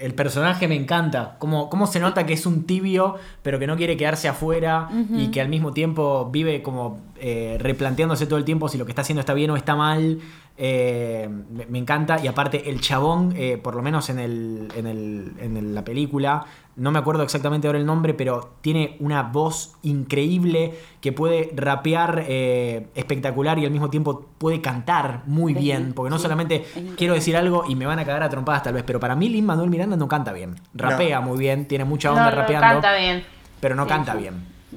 [0.00, 1.36] el personaje me encanta.
[1.38, 5.28] Cómo, cómo se nota que es un tibio, pero que no quiere quedarse afuera y
[5.30, 9.02] que al mismo tiempo vive como eh, replanteándose todo el tiempo si lo que está
[9.02, 10.18] haciendo está bien o está mal.
[10.58, 12.18] Eh, me, me encanta.
[12.22, 15.84] Y aparte, el chabón, eh, por lo menos en, el, en, el- en el- la
[15.84, 16.44] película,
[16.76, 22.24] no me acuerdo exactamente ahora el nombre, pero tiene una voz increíble que puede rapear
[22.26, 25.92] eh, espectacular y al mismo tiempo puede cantar muy bien.
[25.94, 26.64] Porque no sí, solamente
[26.96, 29.28] quiero decir algo y me van a cagar a trompadas tal vez, pero para mí
[29.28, 30.56] Lin Manuel Miranda no canta bien.
[30.74, 33.24] Rapea muy bien, tiene mucha onda No, no rapeando, canta bien.
[33.60, 34.18] pero no Sí, canta sí.
[34.18, 34.34] bien.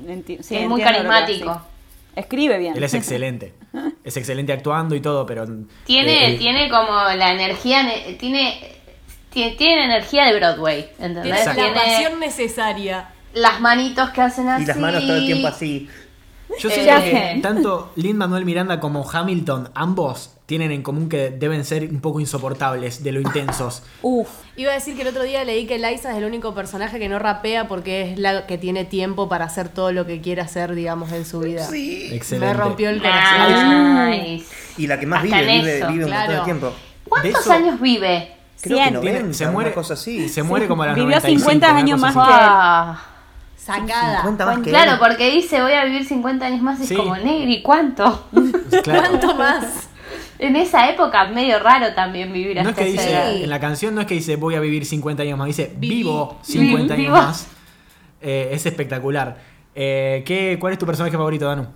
[0.08, 1.62] Enti- sí, es muy carismático.
[2.15, 2.76] Escribe bien.
[2.76, 3.54] Él es excelente.
[4.04, 5.45] es excelente actuando y todo, pero.
[5.86, 8.60] Tiene, eh, tiene como la energía, ne- tiene,
[9.30, 11.43] tiene, tiene energía de Broadway, ¿entendés?
[11.54, 13.10] Tiene la pasión necesaria.
[13.34, 14.63] las manitos que hacen así.
[14.63, 15.88] Y las manos todo el tiempo así.
[16.57, 21.29] Yo Eh, siento que tanto Lin Manuel Miranda como Hamilton, ambos tienen en común que
[21.29, 23.83] deben ser un poco insoportables de lo intensos.
[24.01, 24.27] Uf.
[24.55, 27.07] Iba a decir que el otro día leí que Liza es el único personaje que
[27.07, 30.73] no rapea porque es la que tiene tiempo para hacer todo lo que quiere hacer,
[30.73, 31.62] digamos, en su vida.
[31.63, 32.39] Excelente.
[32.39, 34.09] Me rompió el corazón.
[34.09, 34.45] Nice.
[34.77, 36.73] Y la que más Hasta vive, vive, un montón de tiempo.
[37.07, 38.31] ¿Cuántos De eso- años vive?
[38.62, 38.93] Creo que Cien.
[38.95, 40.27] 90, Tiene- se muere, cosa así.
[40.27, 43.18] se muere como a los Vivió 95, 50 una años más que.
[43.75, 44.17] Sacada.
[44.21, 44.97] 50 más que Claro, él.
[44.99, 46.95] porque dice voy a vivir 50 años más, es Sí.
[46.95, 48.27] como Negri, ¿cuánto?
[48.84, 49.01] Claro.
[49.10, 49.89] ¿Cuánto más?
[50.39, 53.36] en esa época medio raro también vivir No es hasta que dice, edad.
[53.36, 56.39] en la canción no es que dice voy a vivir 50 años más, dice vivo
[56.43, 57.47] 50 años más.
[58.21, 59.38] Eh, es espectacular.
[59.75, 61.67] Eh, ¿qué, ¿Cuál es tu personaje favorito, Danu?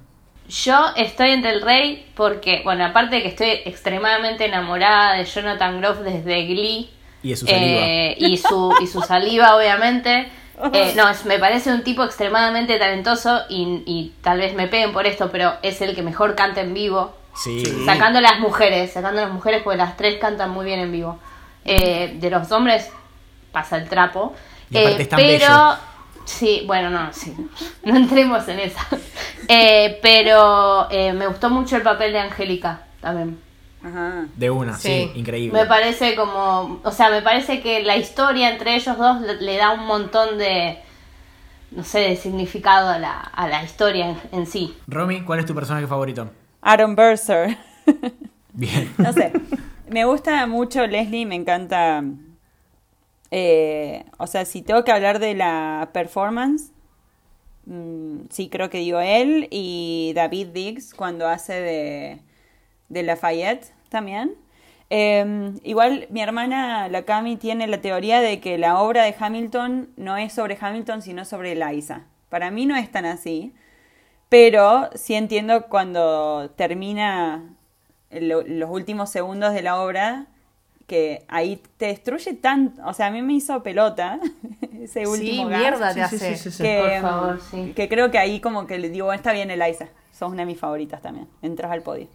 [0.49, 5.79] Yo estoy entre el rey porque, bueno, aparte de que estoy extremadamente enamorada de Jonathan
[5.79, 6.89] Groff desde Glee,
[7.21, 7.81] Y de su saliva.
[7.81, 10.27] Eh, y, su, y su saliva, obviamente.
[10.73, 14.93] Eh, no, es- me parece un tipo extremadamente talentoso y, y tal vez me peguen
[14.93, 17.13] por esto, pero es el que mejor canta en vivo.
[17.35, 17.63] Sí.
[17.85, 21.17] Sacando las mujeres, sacando las mujeres porque las tres cantan muy bien en vivo.
[21.65, 22.89] Eh, de los hombres
[23.51, 24.35] pasa el trapo.
[24.69, 25.75] Y Eh, pero,
[26.25, 27.35] sí, bueno, no, sí,
[27.83, 28.85] no entremos en esa.
[29.49, 33.37] Eh, pero me gustó mucho el papel de Angélica también.
[33.83, 34.27] Ajá.
[34.35, 35.19] De una, sí, Sí.
[35.19, 35.59] increíble.
[35.59, 39.57] Me parece como, o sea, me parece que la historia entre ellos dos le, le
[39.57, 40.77] da un montón de,
[41.71, 44.77] no sé, de significado a la, a la historia en, en sí.
[44.87, 46.29] Romy, ¿cuál es tu personaje favorito?
[46.61, 47.57] Aaron Burser.
[48.53, 48.93] Bien.
[48.97, 49.33] No sé.
[49.89, 52.03] Me gusta mucho Leslie, me encanta.
[53.31, 56.71] eh, o sea, si tengo que hablar de la performance,
[57.65, 62.21] mm, sí creo que digo él y David Diggs cuando hace de,
[62.93, 64.35] de Lafayette también.
[64.89, 69.89] Eh, igual mi hermana, la Cami, tiene la teoría de que la obra de Hamilton
[69.97, 72.03] no es sobre Hamilton, sino sobre Liza.
[72.29, 73.53] Para mí no es tan así.
[74.29, 77.43] Pero sí entiendo cuando termina
[78.11, 80.25] lo- los últimos segundos de la obra
[80.87, 82.81] que ahí te destruye tanto.
[82.85, 84.19] O sea, a mí me hizo pelota
[84.81, 86.35] ese Sí, último gas, mierda te Sí, sí, hace.
[86.37, 86.63] sí, sí, sí.
[86.63, 87.73] Que, Por favor, sí.
[87.75, 90.45] que creo que ahí como que le digo, "Bueno, está bien Eliza, sos una de
[90.47, 92.07] mis favoritas también, entras al podio.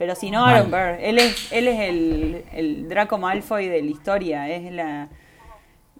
[0.00, 0.94] Pero si no, Aaron Mal.
[0.94, 5.08] Burr, él es, él es el, el Draco Malfoy de la historia, es la,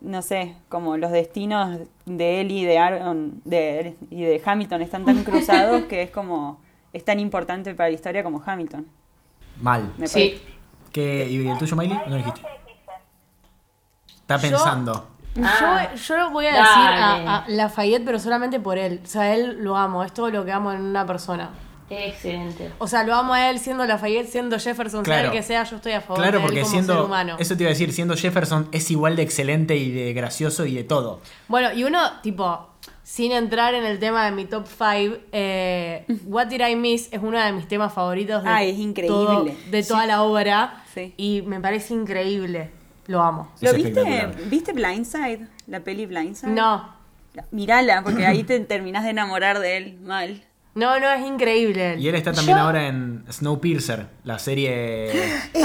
[0.00, 5.04] no sé, como los destinos de él y de Aaron de, y de Hamilton están
[5.04, 6.62] tan cruzados que es como,
[6.94, 8.86] es tan importante para la historia como Hamilton.
[9.60, 9.92] Mal.
[9.98, 10.30] Me Sí.
[10.30, 10.60] parece.
[10.92, 11.98] ¿Qué, ¿Y el tuyo, Miley?
[12.06, 12.40] ¿O no dijiste?
[14.22, 15.08] Está Yo- pensando.
[15.44, 15.90] Ah.
[15.94, 19.00] yo, yo voy a decir a, a Lafayette, pero solamente por él.
[19.04, 21.50] O sea, él lo amo, es todo lo que amo en una persona.
[21.90, 22.70] Excelente.
[22.78, 25.28] O sea, lo amo a él siendo Lafayette, siendo Jefferson, sea Claro.
[25.32, 26.94] el que sea, yo estoy a favor Claro, de él porque como siendo.
[26.94, 27.36] ser humano.
[27.38, 30.74] Eso te iba a decir, siendo Jefferson es igual de excelente y de gracioso y
[30.74, 31.20] de todo.
[31.48, 32.68] Bueno, y uno, tipo,
[33.02, 35.16] sin entrar en el tema de mi top 5,
[36.26, 39.08] What Did I Miss es uno de mis temas favoritos de, Ay, es increíble.
[39.16, 40.06] todo- de toda Sí.
[40.08, 40.84] la obra.
[40.94, 41.14] Sí.
[41.16, 42.70] Y me parece increíble.
[43.06, 43.50] Lo amo.
[43.56, 44.04] Es ¿Lo viste?
[44.46, 45.48] ¿Viste Blindside?
[45.66, 46.50] La peli Blindside.
[46.52, 46.94] No,
[47.50, 50.42] Mirala, porque ahí te terminás de enamorar de él mal.
[50.80, 51.96] No, no, es increíble.
[51.98, 55.12] Y él está también Yo- ahora en Snowpiercer, la serie.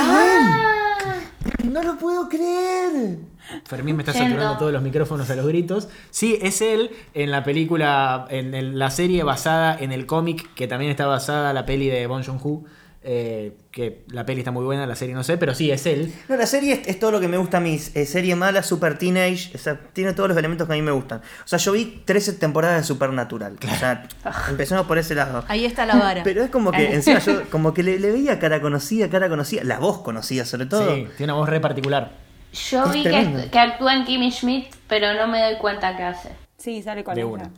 [1.63, 3.17] No lo puedo creer.
[3.65, 4.30] Fermín me está Yendo.
[4.30, 5.88] saturando todos los micrófonos a los gritos.
[6.10, 10.67] Sí, es él en la película, en el- la serie basada en el cómic, que
[10.67, 12.63] también está basada en la peli de Bon Joon-ho.
[13.07, 16.11] Eh, que la peli está muy buena, la serie no sé, pero sí, es él.
[16.27, 17.79] No, la serie es, es todo lo que me gusta a mí.
[17.93, 19.51] Es serie mala, super teenage.
[19.53, 21.19] o sea, tiene todos los elementos que a mí me gustan.
[21.19, 23.57] O sea, yo vi 13 temporadas de Supernatural.
[23.63, 24.07] O sea,
[24.49, 25.45] empecemos por ese lado.
[25.47, 26.23] Ahí está la vara.
[26.23, 29.63] Pero es como que encima yo como que le, le veía cara conocida, cara conocida,
[29.63, 30.95] la voz conocida sobre todo.
[30.95, 32.11] Sí, tiene una voz re particular.
[32.53, 36.29] Yo Es vi que, actúa en Kimmy Schmidt, pero no me doy cuenta qué hace.
[36.57, 37.51] Sí, sale con De una.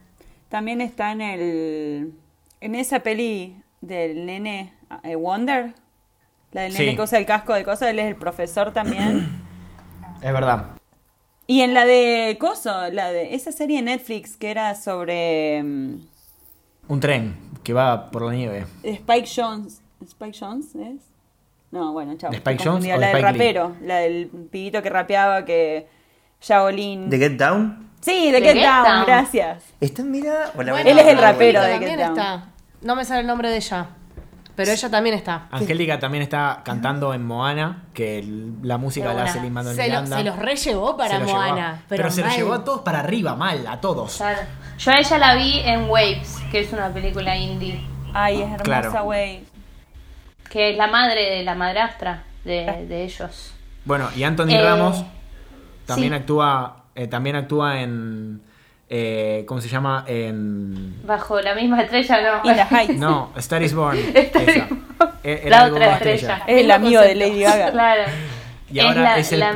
[0.49, 2.13] También está en el.
[2.59, 4.76] En esa peli del nene eh,
[5.17, 5.73] Wonder.
[6.51, 6.95] La del nene Sí.
[6.95, 9.43] que usa el casco de cosas, él es el profesor también.
[10.21, 10.65] Es verdad.
[11.45, 15.99] y en la de Coso, la de esa serie de Netflix que era sobre mm,
[16.87, 18.65] Un tren que va por la nieve.
[18.83, 19.81] Spike Jones.
[20.03, 21.01] ¿Spike Jones es?
[21.69, 22.31] No, bueno, chao.
[22.31, 22.63] ¿De Spike.
[22.63, 23.53] Jonze o La de del Spike Lee?
[23.53, 25.87] rapero, la del pibito que rapeaba que.
[26.41, 27.09] Shaolin.
[27.09, 27.89] ¿De Get Down?
[28.01, 29.05] Sí, de The Get, Get Down, Down.
[29.05, 29.63] gracias.
[29.81, 32.17] ¿Está o la Bueno, Él es el rapero de Get Down.
[32.17, 32.45] está.
[32.81, 33.89] No me sale el nombre de ella.
[34.57, 35.47] Pero ella también está.
[35.51, 39.75] Angélica también está cantando en Moana, que el- la música De la hace Lin Manuel
[39.75, 40.17] Se, lo- Miranda.
[40.17, 41.83] se los rellevó para Se lo llevó a- Moana.
[41.87, 42.35] Pero, Pero, se lo mal.
[42.37, 44.17] llevó a todos para arriba, mal, a todos.
[44.17, 44.39] Claro.
[44.79, 47.79] Yo a ella la vi en Waves, que es una película indie,
[48.13, 49.03] Ay, es hermosa, Claro.
[49.03, 49.45] güey.
[50.49, 53.53] que es la madre de la madrastra de, de ellos.
[53.85, 55.03] Bueno, y Anthony Eh, Ramos
[55.85, 56.19] también sí.
[56.19, 58.41] actúa eh, también actúa en
[58.89, 60.05] eh, ¿cómo se llama?
[60.07, 62.49] En Bajo la misma estrella, no.
[62.77, 62.95] Heights.
[62.97, 63.97] no, Star is Born.
[64.15, 64.65] Star is esa.
[64.67, 64.83] Born.
[65.23, 66.43] Eh, era La otra estrella.
[66.47, 67.71] Es el amigo de Lady Gaga.
[67.71, 68.03] Claro.
[68.71, 69.55] Y ahora la- es el- la-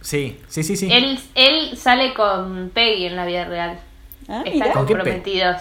[0.00, 0.88] Sí, sí, sí, sí.
[0.92, 3.78] él, él sale con Peggy en la vida real.
[4.28, 4.72] Ah, Están mira.
[4.72, 5.56] ¿Con qué Pe- comprometidos.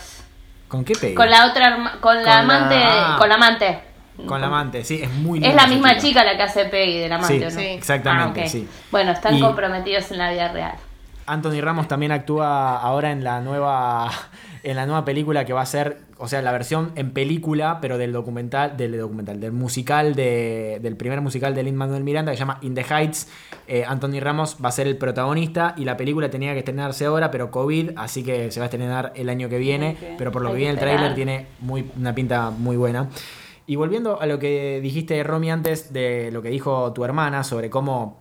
[0.67, 1.15] ¿Con qué pega?
[1.15, 3.15] Con la otra, con la Con la- amante, Ah.
[3.19, 3.79] con la amante.
[4.25, 7.09] Con la amante, sí, es muy Es la misma chica la que hace Peggy de
[7.09, 7.59] la amante, Sí, ¿o no?
[7.59, 8.67] sí, exactamente, Ah, sí.
[8.91, 10.73] Bueno, están Y- comprometidos en la vida real.
[11.25, 14.09] Anthony Ramos también actúa ahora en la nueva
[14.63, 17.97] en la nueva película que va a ser, o sea, la versión en película, pero
[17.97, 22.37] del documental, del documental, del musical de, del primer musical de Lin Manuel Miranda que
[22.37, 23.27] se llama In the Heights.
[23.67, 27.31] Eh, Anthony Ramos va a ser el protagonista y la película tenía que estrenarse ahora,
[27.31, 29.97] pero COVID, así que se va a estrenar el año que viene.
[30.17, 33.09] Pero por lo Hay que viene el tráiler tiene muy, una pinta muy buena.
[33.65, 37.69] Y volviendo a lo que dijiste, Romy, antes de lo que dijo tu hermana sobre
[37.69, 38.20] cómo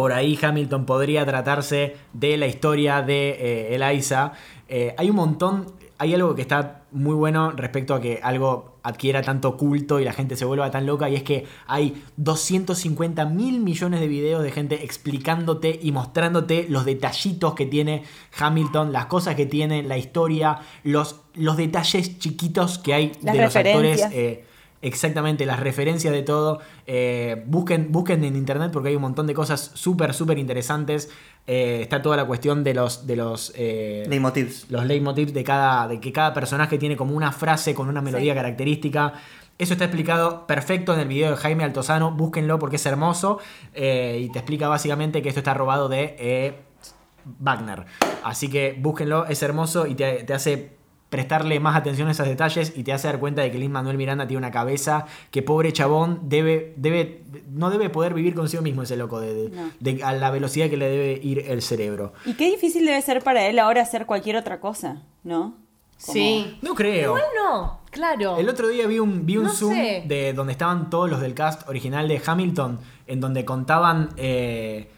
[0.00, 4.32] por ahí Hamilton podría tratarse de la historia de eh, Eliza.
[4.66, 5.66] Eh, hay un montón,
[5.98, 10.14] hay algo que está muy bueno respecto a que algo adquiera tanto culto y la
[10.14, 14.52] gente se vuelva tan loca y es que hay 250 mil millones de videos de
[14.52, 18.04] gente explicándote y mostrándote los detallitos que tiene
[18.38, 23.42] Hamilton, las cosas que tiene, la historia, los, los detalles chiquitos que hay Las de
[23.42, 24.06] los actores.
[24.12, 24.46] eh,
[24.82, 26.60] Exactamente, las referencias de todo.
[26.86, 31.10] Eh, busquen, busquen en internet porque hay un montón de cosas súper, súper interesantes.
[31.46, 34.70] Eh, está toda la cuestión de los, de los, eh, Leitmotivs.
[34.70, 38.34] los leitmotivs de cada, de que cada personaje tiene como una frase con una melodía
[38.34, 39.12] característica.
[39.58, 42.12] Eso está explicado perfecto en el video de Jaime Altozano.
[42.12, 43.38] Búsquenlo porque es hermoso.
[43.74, 46.56] y te explica básicamente que esto está robado de
[47.38, 47.84] Wagner.
[48.24, 50.79] Así que búsquenlo, es hermoso y te, te hace
[51.10, 53.96] prestarle más atención a esos detalles y te hace dar cuenta de que Lin Manuel
[53.98, 58.82] Miranda tiene una cabeza que pobre chabón debe, debe, no debe poder vivir consigo mismo
[58.84, 59.70] ese loco, de, de- No.
[59.80, 62.12] de- a la velocidad que le debe ir el cerebro.
[62.24, 65.40] Y qué difícil debe ser para él ahora hacer cualquier otra cosa, ¿no?
[66.00, 66.58] Como- Sí.
[66.62, 67.08] No creo.
[67.16, 68.38] Igual no, claro.
[68.38, 70.04] El otro día vi un, vi un No Zoom sé.
[70.06, 74.88] de donde estaban todos los del cast original de Hamilton, en donde contaban, eh,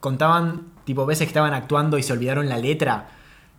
[0.00, 3.08] contaban tipo veces que estaban actuando y se olvidaron la letra.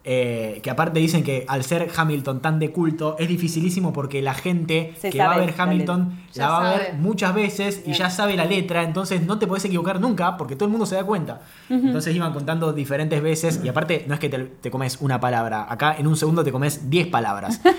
[0.03, 4.33] Eh, que aparte dicen que al ser Hamilton tan de culto es dificilísimo porque la
[4.33, 6.97] gente Se que va a sabe ver la Hamilton la Ya va a ver sabe.
[6.97, 10.65] muchas veces y ya sabe la letra, entonces no te puedes equivocar nunca porque todo
[10.65, 11.41] el mundo se da cuenta.
[11.69, 15.67] Entonces iban contando diferentes veces y aparte no es que te, te comes una palabra,
[15.69, 17.61] acá en un segundo te comes 10 palabras.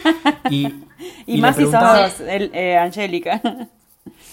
[0.50, 0.66] Y,
[1.26, 3.40] Y, le más si sos eh, Angélica.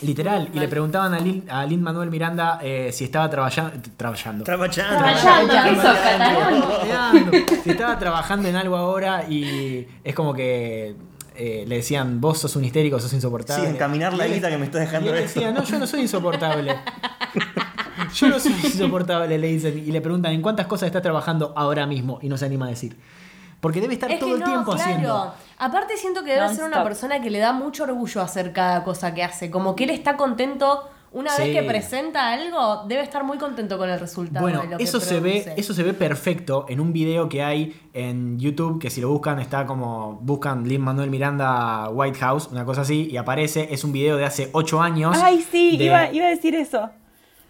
[0.01, 3.73] Literal, y le preguntaban a Lin, a Lin Manuel Miranda eh, si estaba trabajando.
[3.97, 4.45] Trabajando.
[4.45, 5.53] Trabajando.
[7.63, 10.95] Si estaba trabajando en algo ahora y es como que
[11.35, 13.65] eh, le decían, vos sos un histérico, sos insoportable.
[13.67, 15.39] Sí, encaminar la Y él- guita que me estás Y dejando él esto.
[15.39, 16.75] decía, no, yo no soy insoportable.
[18.15, 19.77] Yo no soy insoportable, le dicen.
[19.77, 22.17] Y le preguntan, ¿en cuántas cosas estás trabajando ahora mismo?
[22.23, 22.97] Y no se anima a decir.
[23.61, 24.81] Porque debe estar Es todo que el no, tiempo claro.
[24.83, 25.33] haciendo.
[25.57, 29.13] Aparte siento que debe ser una persona que le da mucho orgullo hacer cada cosa
[29.13, 29.51] que hace.
[29.51, 31.41] Como que él está contento una Sí.
[31.41, 34.83] vez que presenta algo, debe estar muy contento con el resultado Bueno, de lo que
[34.83, 38.91] eso se ve, eso se ve perfecto en un video que hay en YouTube, que
[38.91, 43.17] si lo buscan está como, buscan Lin Manuel Miranda White House, una cosa así, y
[43.17, 45.17] aparece, es un video de hace 8 años.
[45.19, 46.91] Ay, sí, de- iba, iba a decir eso.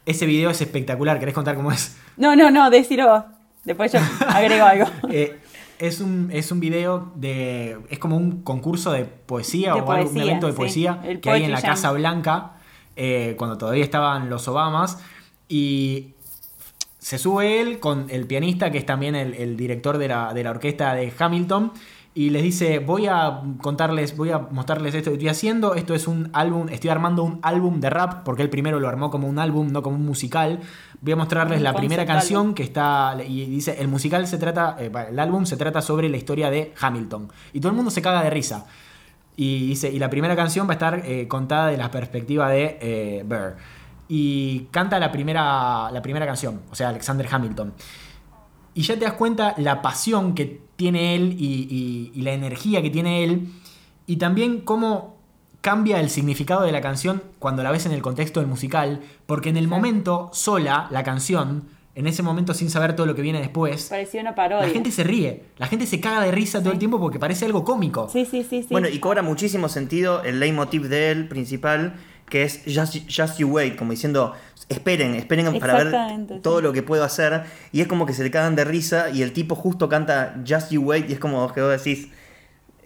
[0.06, 1.98] Ese video es espectacular, ¿querés contar cómo es?
[2.16, 3.24] No, no, no, decilo vos.
[3.64, 4.86] Después yo agrego algo.
[5.10, 5.38] Eh,
[5.80, 7.78] es un, es un video de.
[7.88, 10.56] Es como un concurso de poesía De o poesía, evento de sí.
[10.56, 11.70] poesía que hay en la Jam.
[11.70, 12.52] Casa Blanca,
[12.96, 15.02] eh, cuando todavía estaban los Obamas.
[15.48, 16.14] Y
[16.98, 20.44] se sube él con el pianista, que es también el, el director de la, de
[20.44, 21.72] la orquesta de Hamilton.
[22.12, 25.74] Y les dice, voy a contarles, voy a mostrarles esto que estoy haciendo.
[25.74, 29.10] Esto es un álbum, estoy armando un álbum de rap, porque él primero lo armó
[29.10, 30.58] como un álbum, no como un musical.
[31.00, 34.90] Voy a mostrarles la primera canción que está, y dice, el musical se trata, eh,
[35.08, 37.28] el álbum se trata sobre la historia de Hamilton.
[37.52, 38.66] Y todo el mundo se caga de risa.
[39.36, 42.76] Y dice, y la primera canción va a estar eh, contada de la perspectiva de
[42.80, 43.56] eh, Burr.
[44.08, 47.72] Y canta la primera, la primera canción, o sea, Alexander Hamilton.
[48.74, 52.80] Y ya te das cuenta la pasión que tiene él y, y- y la energía
[52.82, 53.48] que tiene él.
[54.06, 55.16] Y también cómo
[55.60, 59.00] cambia el significado de la canción cuando la ves en el contexto del musical.
[59.26, 63.20] Porque en el momento, sola, la canción, en ese momento sin saber todo lo que
[63.22, 64.66] viene después, Parecía una parodia.
[64.66, 65.44] la gente se ríe.
[65.58, 68.08] La gente se caga de risa todo el tiempo porque parece algo cómico.
[68.10, 68.68] Sí, sí, sí, sí.
[68.70, 71.94] Bueno, y cobra muchísimo sentido el leitmotiv de él principal,
[72.30, 74.32] que es Just, just You Wait, como diciendo,
[74.68, 76.34] esperen, esperen para ver sí.
[76.42, 77.42] todo lo que puedo hacer.
[77.72, 80.70] Y es como que se le cagan de risa y el tipo justo canta Just
[80.70, 82.08] You Wait y es como que vos decís,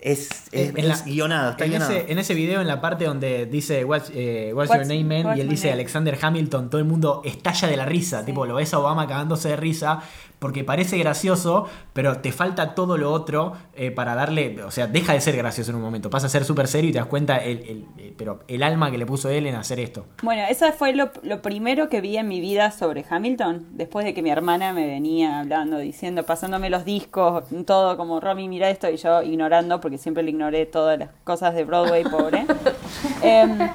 [0.00, 1.92] es, es, En la- es guionado, está en guionado.
[1.92, 5.04] ese, en ese video, en la parte donde dice What's, eh, what's What's- your name,
[5.04, 5.24] man?
[5.26, 5.80] what's Y él dice name?
[5.80, 8.22] Alexander Hamilton, todo el mundo estalla de la risa.
[8.24, 10.02] Tipo, lo ves a Obama cagándose de risa
[10.44, 14.62] porque parece gracioso, pero te falta todo lo otro eh, para darle.
[14.62, 16.10] O sea, deja de ser gracioso en un momento.
[16.10, 18.90] Pasa a ser súper serio y te das cuenta el, el- eh, pero el alma
[18.90, 20.04] que le puso él en hacer esto.
[20.22, 24.12] Bueno, eso fue lo, lo primero que vi en mi vida sobre Hamilton, después de
[24.12, 28.90] que mi hermana me venía hablando, diciendo, pasándome los discos, todo como, Romy, mira esto,
[28.90, 32.44] y yo ignorando, porque siempre le ignoré todas las cosas de Broadway, pobre.
[33.22, 33.70] Em,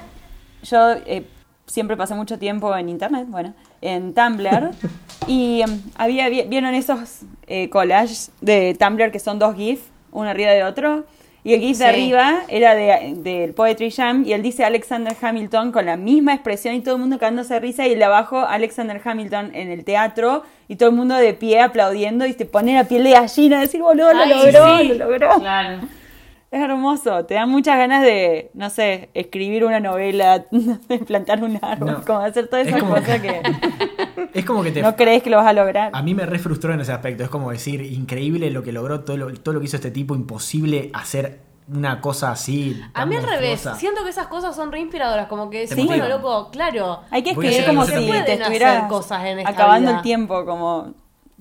[0.62, 1.26] yo eh,
[1.66, 4.70] siempre pasé mucho tiempo en internet, bueno, en Tumblr,
[5.30, 10.28] y em, había, vi- vieron esos eh, collages de Tumblr que son dos GIF, uno
[10.28, 11.04] arriba de otro,
[11.44, 15.70] y el GIF de arriba era de- del Poetry Jam, y él dice Alexander Hamilton
[15.72, 18.40] con la misma expresión y todo el mundo cagándose de risa, y el de abajo
[18.40, 22.74] Alexander Hamilton en el teatro, y todo el mundo de pie aplaudiendo, y te pone
[22.74, 24.88] la piel de gallina, decir, boludo, lo Ay, logró, sí.
[24.88, 25.38] lo logró.
[25.38, 25.78] Claro.
[26.50, 31.58] Es hermoso, te dan muchas ganas de, no sé, escribir una novela, de plantar un
[31.62, 32.04] árbol, No.
[32.04, 33.40] como hacer todas Es esas como- cosas que
[34.34, 34.82] Es como que te.
[34.82, 35.90] no crees que lo vas a lograr.
[35.94, 37.22] A mí me re frustró en ese aspecto.
[37.24, 40.14] Es como decir, increíble lo que logró, todo lo, todo lo que hizo este tipo,
[40.14, 41.40] imposible hacer
[41.72, 42.80] una cosa así.
[42.94, 46.08] A mí al revés, siento que esas cosas son re inspiradoras, como que sí, bueno,
[46.08, 47.00] loco, claro.
[47.10, 49.96] Hay que escribir como si te estuvieras cosas en esta acabando vida.
[49.98, 50.94] el tiempo, como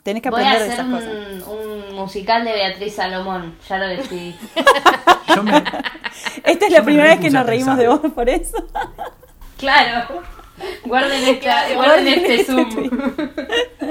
[0.04, 1.48] tenés que Voy a aprender de hacer esas cosas.
[1.48, 4.36] un, un musical de Beatriz Salomón, ya lo decidí.
[5.36, 5.58] Yo me,
[6.44, 8.58] Esta es yo la me primera vez que nos reímos de vos por eso.
[9.58, 10.22] claro.
[10.84, 12.90] Guarden, esta, guarden este este Zoom.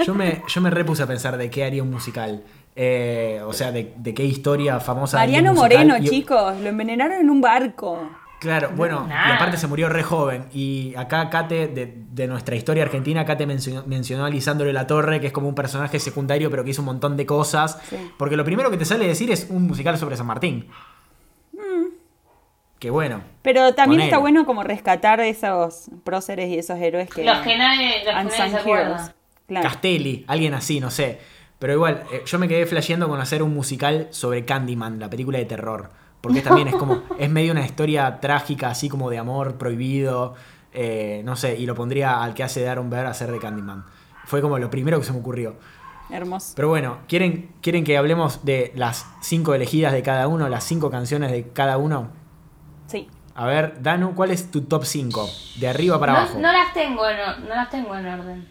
[0.05, 2.43] yo, me, yo me repuse a pensar de qué haría un musical.
[2.77, 5.21] Eh, o sea, de, de qué historia famosa.
[5.21, 5.87] haría un Mariano musical.
[5.87, 8.11] Moreno, Y- chicos, lo envenenaron en un barco.
[8.41, 9.31] Claro, bueno, Nah.
[9.31, 10.45] y aparte se murió re joven.
[10.53, 14.87] Y acá Kate, de, de nuestra historia argentina, Kate mencionó, mencionó a Lisandro de la
[14.87, 17.79] Torre, que es como un personaje secundario, pero que hizo un montón de cosas.
[17.89, 17.97] Sí.
[18.17, 20.69] Porque lo primero que te sale decir es un musical sobre San Martín.
[22.79, 23.23] Que bueno.
[23.43, 27.25] Pero también está bueno como rescatar esos próceres y esos héroes que...
[27.25, 28.85] Los que nadie, los que nadie se acuerda.
[28.95, 29.11] heroes.
[29.49, 29.69] Claro.
[29.69, 31.19] Castelli, alguien así, no sé.
[31.59, 35.39] Pero igual, eh, yo me quedé flasheando con hacer un musical sobre Candyman, la película
[35.39, 35.91] de terror.
[36.21, 40.35] Porque también es como, es medio una historia trágica, así como de amor prohibido.
[40.75, 43.39] eh, no sé, y lo pondría al que hace de Aaron Bear a hacer de
[43.39, 43.85] Candyman.
[44.27, 45.57] Fue como lo primero que se me ocurrió.
[46.11, 46.53] Hermoso.
[46.57, 50.91] Pero bueno, ¿quieren, ¿quieren que hablemos de las cinco elegidas de cada uno, las cinco
[50.91, 52.11] canciones de cada uno?
[52.87, 53.09] Sí.
[53.35, 55.29] A ver, Danu, ¿cuál es tu top 5?
[55.57, 56.39] De arriba para No, abajo.
[56.39, 58.49] no las tengo en, or- no las tengo en orden.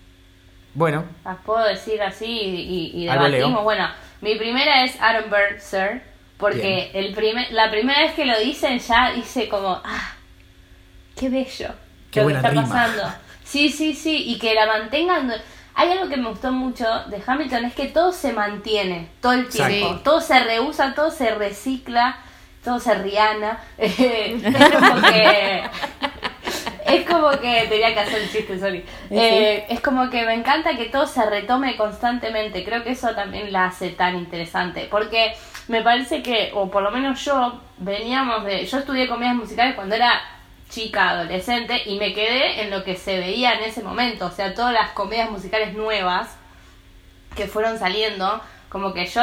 [0.74, 3.64] Bueno, Las puedo decir así y, y debatimos.
[3.64, 3.88] Bueno,
[4.22, 6.02] mi primera es Aaron Burr, Sir.
[6.38, 10.14] Porque el primer, la primera vez que lo dicen ya dice como, ah,
[11.16, 11.70] qué bello.
[12.12, 12.74] Qué lo buena que está rima.
[12.74, 13.14] pasando.
[13.48, 14.24] Sí, sí, sí.
[14.28, 15.34] Y que la mantengan.
[15.74, 19.48] Hay algo que me gustó mucho de Hamilton, es que todo se mantiene todo el
[19.48, 19.74] tiempo.
[19.74, 20.00] Exacto.
[20.04, 22.18] Todo se reusa, todo se recicla,
[22.62, 23.60] todo se riana.
[23.78, 25.64] es como que...
[26.88, 28.84] Es como que tenía que hacer el chiste, sorry.
[29.10, 32.64] Eh, es como que me encanta que todo se retome constantemente.
[32.64, 34.88] Creo que eso también la hace tan interesante.
[34.90, 35.34] Porque
[35.68, 38.66] me parece que, o por lo menos yo, veníamos de.
[38.66, 40.22] Yo estudié comedias musicales cuando era
[40.70, 44.26] chica, adolescente, y me quedé en lo que se veía en ese momento.
[44.26, 46.36] O sea, todas las comedias musicales nuevas
[47.36, 49.22] que fueron saliendo, como que yo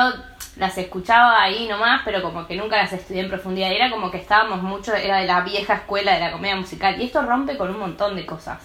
[0.56, 3.72] las escuchaba ahí nomás, pero como que nunca las estudié en profundidad.
[3.72, 7.00] Era como que estábamos mucho, era de la vieja escuela de la comedia musical.
[7.00, 8.60] Y esto rompe con un montón de cosas,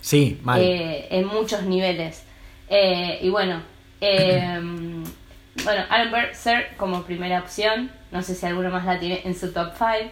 [0.00, 0.60] sí, mal.
[0.60, 2.24] eh, en muchos niveles.
[2.68, 3.62] Eh, y bueno,
[4.00, 4.60] eh,
[5.62, 7.90] bueno, Burr, Sir como primera opción.
[8.10, 10.10] No sé si alguno más la tiene en su top 5.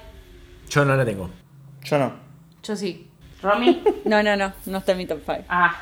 [0.68, 1.30] Yo no la tengo.
[1.82, 2.12] Yo no.
[2.62, 3.08] Yo sí.
[3.42, 3.82] Romy.
[4.04, 5.44] No, no, no, no está en mi top 5.
[5.48, 5.76] Ah.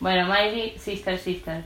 [0.00, 1.64] Bueno, Miley, Sister, Sister.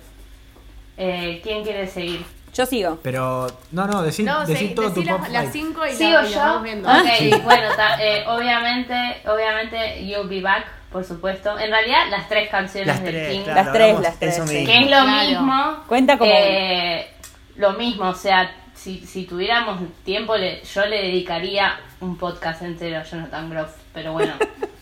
[0.96, 2.24] Eh, ¿Quién quiere seguir?
[2.54, 2.98] Yo sigo.
[3.02, 6.28] Pero, no, no, decir, No, decir sí, todo decí tu las, cinco y, ¿Sigo la,
[6.28, 6.38] yo?
[6.38, 6.88] vamos viendo.
[6.90, 7.30] Ok, Sí.
[7.44, 8.94] bueno, ta- eh, obviamente,
[9.26, 11.58] obviamente, You'll Be Back, por supuesto.
[11.58, 14.64] En realidad, las tres canciones Las del tres, King, claro, Las tres, las tres, sí.
[14.66, 15.06] que es lo Claro.
[15.28, 15.84] mismo.
[15.86, 17.10] Cuenta como eh,
[17.56, 22.98] lo mismo, o sea, si, si tuviéramos tiempo, le, yo le dedicaría un podcast entero
[22.98, 24.34] a Jonathan Groff, pero bueno,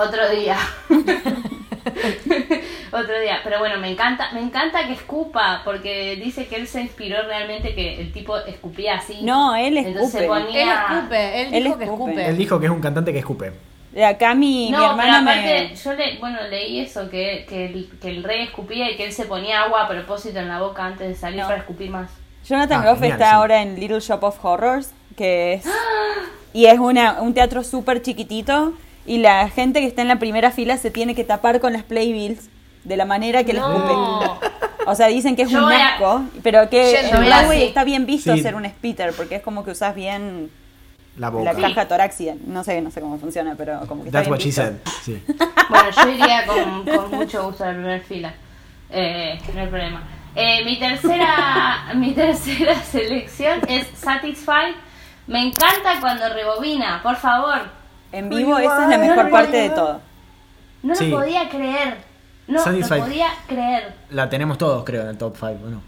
[0.00, 0.56] otro día.
[2.92, 6.82] otro día, pero bueno, me encanta, me encanta que escupa, porque dice que él se
[6.82, 9.20] inspiró realmente que el tipo escupía así.
[9.22, 10.40] No, él Entonces se escupe.
[10.44, 12.10] ponía- Él escupe, él Él dijo que escupe.
[12.12, 12.26] escupe.
[12.28, 13.52] Él dijo que es un cantante que escupe.
[13.92, 15.74] De acá mi, mi No, pero hermana aparte, me...
[15.76, 19.12] yo le, bueno, leí eso, que, que, el, que el rey escupía y que él
[19.12, 21.46] se ponía agua a propósito en la boca antes de salir No.
[21.48, 22.08] para escupir más.
[22.44, 23.34] Jonathan Ah, Groff genial, está sí.
[23.36, 25.64] ahora en Little Shop of Horrors, que es...
[26.52, 28.72] Y es una, un teatro súper chiquitito
[29.06, 31.82] y la gente que está en la primera fila se tiene que tapar con las
[31.82, 32.48] playbills
[32.84, 33.92] de la manera que les escupe.
[33.92, 34.38] No.
[34.86, 37.84] O sea, dicen que es Yo un asco, pero que Yo en voy Broadway está
[37.84, 38.42] bien visto Sí.
[38.42, 40.50] ser un spitter, porque es como que usas bien
[41.16, 41.52] La boca.
[41.52, 42.32] la caja torácica.
[42.46, 44.62] No sé, no sé cómo funciona, pero como que está That's bien what she visto.
[44.62, 44.74] said.
[45.04, 45.22] Sí.
[45.70, 48.34] Bueno, yo iría con, con mucho gusto a la primera fila.
[48.90, 50.02] Eh, no hay problema.
[50.34, 54.74] Eh, mi tercera mi tercera selección es Satisfied.
[55.28, 57.60] Me encanta cuando rebobina, por favor.
[58.12, 60.00] En vivo esa es la No mejor parte de todo.
[60.82, 61.08] No Sí.
[61.08, 61.96] lo podía creer.
[62.48, 63.94] No lo podía creer.
[64.10, 65.82] La tenemos todos, creo, en el top 5, ¿o no?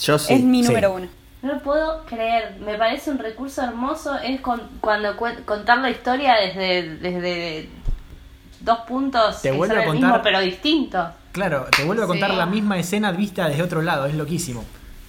[0.00, 0.34] Yo sí.
[0.34, 0.68] es mi sí.
[0.68, 1.06] número uno.
[1.42, 2.56] No lo puedo creer.
[2.60, 4.16] Me parece un recurso hermoso.
[4.18, 7.68] Es con- cuando contar la historia desde, desde
[8.60, 11.08] dos puntos Te que vuelve son a el contar- mismo, pero distintos.
[11.30, 12.36] Claro, te vuelvo a contar Sí.
[12.36, 14.64] la misma escena vista desde otro lado, es loquísimo.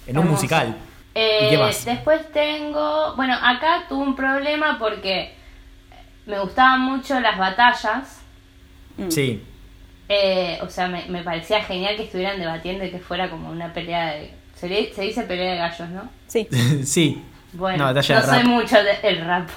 [0.05, 0.75] En un musical.
[1.15, 1.83] Eh, ¿Y qué más?
[1.85, 3.15] Después tengo.
[3.15, 5.33] Bueno, acá tuve un problema porque
[6.29, 8.21] me gustaban mucho las batallas.
[8.97, 9.09] Mm.
[9.09, 9.43] Sí.
[10.07, 13.73] Eh, o sea, me, me parecía genial que estuvieran debatiendo y que fuera como una
[13.73, 14.33] pelea de.
[14.55, 16.09] Se, le- se dice pelea de gallos, ¿no?
[16.27, 16.47] Sí.
[16.85, 17.23] sí.
[17.53, 19.49] Bueno, No, no, de soy mucho del rap.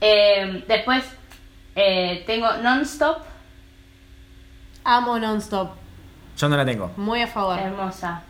[0.00, 1.04] Eh, después
[1.76, 3.18] eh, tengo Non-Stop,
[4.84, 5.70] Amo Non-Stop.
[6.38, 6.90] Yo no la tengo.
[6.96, 7.58] Muy a favor.
[7.58, 8.22] hermosa,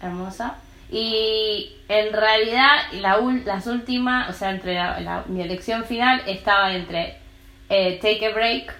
[0.00, 0.54] hermosa.
[0.90, 6.22] Y en realidad la ul- las últimas, o sea, entre la- la- mi elección final
[6.26, 7.16] estaba entre
[7.68, 8.72] eh, Take a Break,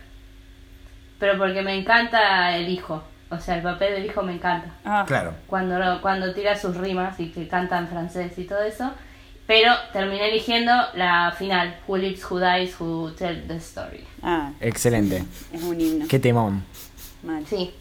[1.18, 4.70] pero porque me encanta el hijo, o sea, el papel del hijo me encanta.
[4.84, 5.34] Ah, Claro.
[5.46, 8.90] cuando, cuando tira sus rimas y que canta en francés y todo eso.
[9.46, 14.04] Pero terminé eligiendo la final, Who Lives, Who Dies, Who Tell the Story.
[14.22, 15.24] ah, Excelente.
[15.52, 16.06] es un himno.
[16.08, 16.64] Qué temón.
[17.22, 17.46] Mal.
[17.46, 17.74] Sí,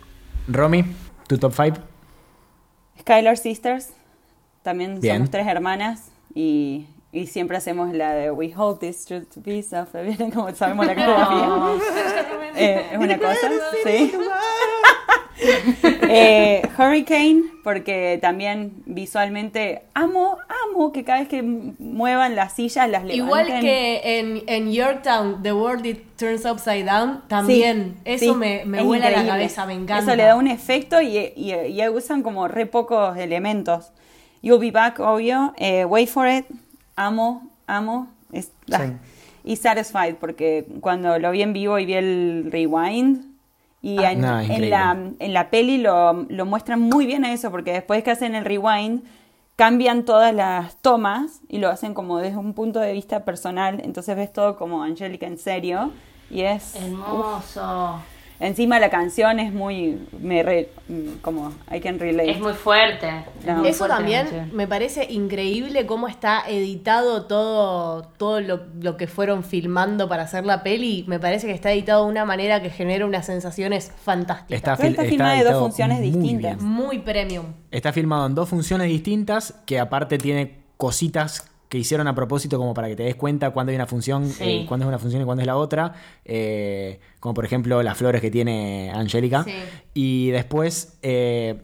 [0.47, 0.83] Romy,
[1.27, 1.77] tu top 5.
[3.01, 3.93] Skylar Sisters.
[4.67, 5.15] También Bien.
[5.15, 9.63] somos tres hermanas y, y siempre hacemos la de We hold this truth to be
[9.63, 11.49] so ¿Vieron cómo sabemos la coreografía?
[12.59, 13.49] Eh, es una cosa,
[13.85, 14.11] sí.
[16.09, 20.37] Eh, Hurricane, porque también visualmente amo,
[20.73, 23.25] amo que cada vez que muevan las sillas las levanten.
[23.25, 27.97] Igual que en, en Yorktown, The World It Turns Upside Down, también.
[27.97, 29.99] Sí, eso sí, me, me es vuela la cabeza, me encanta.
[29.99, 33.91] Eso le da un efecto y, y- y usan como re pocos elementos.
[34.41, 35.53] You'll Be Back, obvio.
[35.57, 36.45] Eh, Wait For It,
[36.95, 38.07] amo, amo.
[38.31, 38.85] Es- ah.
[38.85, 38.93] Sí.
[39.43, 43.23] Y Satisfied, porque cuando lo vi en vivo y vi el rewind,
[43.81, 47.31] y Ah, en, no, en la, en la peli lo, lo muestran muy bien a
[47.31, 49.03] eso, porque después que hacen el rewind,
[49.55, 54.15] cambian todas las tomas y lo hacen como desde un punto de vista personal, entonces
[54.17, 55.91] ves todo como Angélica en serio,
[56.29, 56.75] y es...
[56.75, 58.01] hermoso.
[58.39, 60.69] Encima la canción es muy, me re-
[61.21, 62.29] como, I can relate.
[62.29, 63.07] Es muy fuerte.
[63.39, 63.55] es No.
[63.57, 69.07] muy Eso fuerte también me parece increíble cómo está editado todo, todo lo, lo que
[69.07, 71.03] fueron filmando para hacer la peli.
[71.07, 74.55] Me parece que está editado de una manera que genera unas sensaciones fantásticas.
[74.55, 76.57] Está, está está filmada de dos funciones muy distintas.
[76.57, 76.69] bien.
[76.69, 77.45] Muy premium.
[77.71, 82.73] Está filmado en dos funciones distintas que aparte tiene cositas que hicieron a propósito como
[82.73, 84.43] para que te des cuenta cuándo hay una función, Sí.
[84.43, 85.93] eh, cuándo es una función y cuándo es la otra.
[86.25, 89.43] Eh, como por ejemplo las flores que tiene Angélica.
[89.43, 89.51] Sí.
[89.93, 91.61] Y después eh,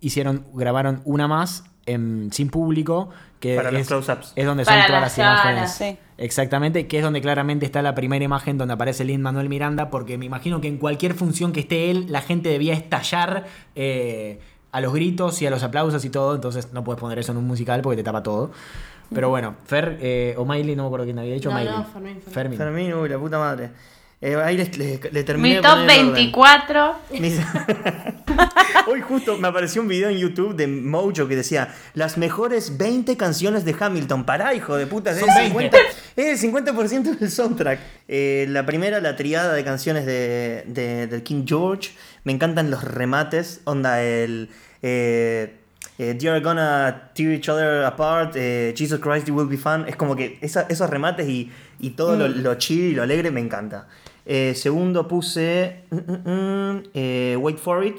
[0.00, 3.10] hicieron, grabaron una más en- sin público.
[3.40, 4.32] Que Para los es, close-ups.
[4.36, 5.72] es donde son Para todas las imágenes.
[5.72, 5.98] Sí.
[6.16, 10.16] Exactamente, que es donde claramente está la primera imagen donde aparece Lin Manuel Miranda, porque
[10.16, 13.44] me imagino que en cualquier función que esté él, la gente debía estallar
[13.74, 14.40] eh,
[14.72, 17.38] a los gritos y a los aplausos y todo, entonces no puedes poner eso en
[17.38, 18.50] un musical porque te tapa todo.
[19.12, 21.50] Pero bueno, Fer eh, o Miley, no me acuerdo quién había dicho.
[21.50, 21.72] No, Miley.
[21.74, 21.84] no,
[22.30, 22.94] Fermín, Fermín.
[22.94, 23.70] Uy, la puta madre.
[24.20, 26.12] Eh, ahí le, le- le terminé Mi top poner el orden.
[26.14, 26.94] 24.
[27.20, 27.40] Mis-
[28.86, 33.16] Hoy justo me apareció un video en YouTube de Mojo que decía las mejores 20
[33.16, 34.24] canciones de Hamilton.
[34.24, 35.70] Pará, hijo de puta, es el Son 50%,
[36.16, 37.80] es el 50% del soundtrack.
[38.08, 41.90] Eh, la primera, la triada de canciones de, de- del King George.
[42.24, 43.60] Me encantan los remates.
[43.64, 44.48] Onda, el.
[44.82, 45.54] Eh,
[45.98, 48.34] eh, You're gonna tear each other apart.
[48.36, 49.84] eh, Jesus Christ, you will be fun.
[49.88, 53.30] Es como que esa- esos remates y, y todo lo, lo chill y lo alegre
[53.30, 53.86] me encanta.
[54.26, 57.96] Eh, segundo puse mm, mm, mm, eh, Wait for It,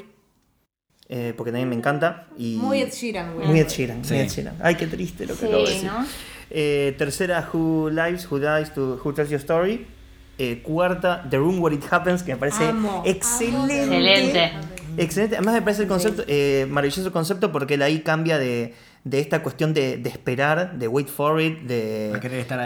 [1.08, 2.28] eh, porque también me encanta.
[2.38, 3.48] Y Muy Ed Sheeran, güey.
[3.48, 4.18] Muy Ed Sheeran, muy.
[4.20, 4.56] Ed Sheeran.
[4.62, 5.92] Ay, qué triste lo que Sí, acabo de decir.
[5.92, 6.06] ¿no?
[6.50, 9.86] Eh, tercera, Who Lives, Who Dies, to, Who Tells Your Story.
[10.38, 13.84] Eh, cuarta, The Room Where It Happens, que me parece Amo, excelente.
[13.84, 14.52] Excelente.
[14.98, 15.36] Excelente.
[15.36, 18.74] Además me parece el concepto, eh, maravilloso el concepto porque él ahí cambia de,
[19.04, 22.12] de esta cuestión de, de esperar, de wait for it, de,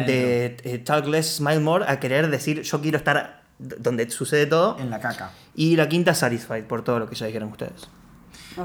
[0.05, 4.77] de eh, talk less, smile more, a querer decir yo quiero estar donde sucede todo.
[4.79, 5.31] En la caca.
[5.55, 7.89] Y la quinta, satisfied, por todo lo que ya dijeron ustedes.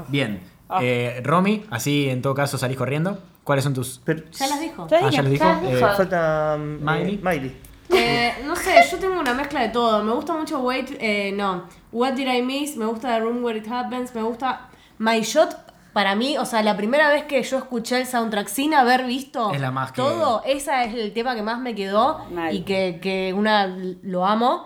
[0.07, 0.41] Bien.
[0.69, 0.79] Ah.
[0.81, 3.19] Eh, Romy, así en todo caso salís corriendo.
[3.43, 4.01] ¿Cuáles son tus...?
[4.03, 4.87] Pero, Ya las dijo.
[4.87, 5.43] Ya Ah, ya los dijo.
[5.45, 5.87] Ya las Eh, dijo.
[5.95, 7.13] falta mm, Miley.
[7.15, 7.55] eh, Miley.
[7.97, 10.03] Eh, no sé, yo tengo una mezcla de todo.
[10.03, 11.63] Me gusta mucho Wait, eh, no.
[11.91, 12.75] What Did I Miss?
[12.75, 14.13] Me gusta The Room Where It Happens.
[14.13, 15.55] Me gusta My Shot.
[15.93, 19.53] Para mí, o sea, la primera vez que yo escuché el soundtrack sin haber visto
[19.53, 22.53] Es la más que- todo, esa es el tema que más me quedó Mal.
[22.53, 23.67] y que, que una
[24.03, 24.65] lo amo.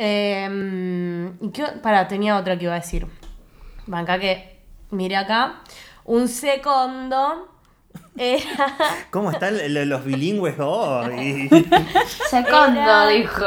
[0.00, 3.06] Eh, y qué- para, tenía otra que iba a decir.
[3.86, 4.60] Banca que,
[4.90, 5.60] mire acá,
[6.04, 7.48] un segundo
[8.18, 8.76] era...
[9.10, 9.54] ¿Cómo están
[9.88, 11.48] los bilingües hoy?
[12.30, 13.44] Secondo, Era- dijo.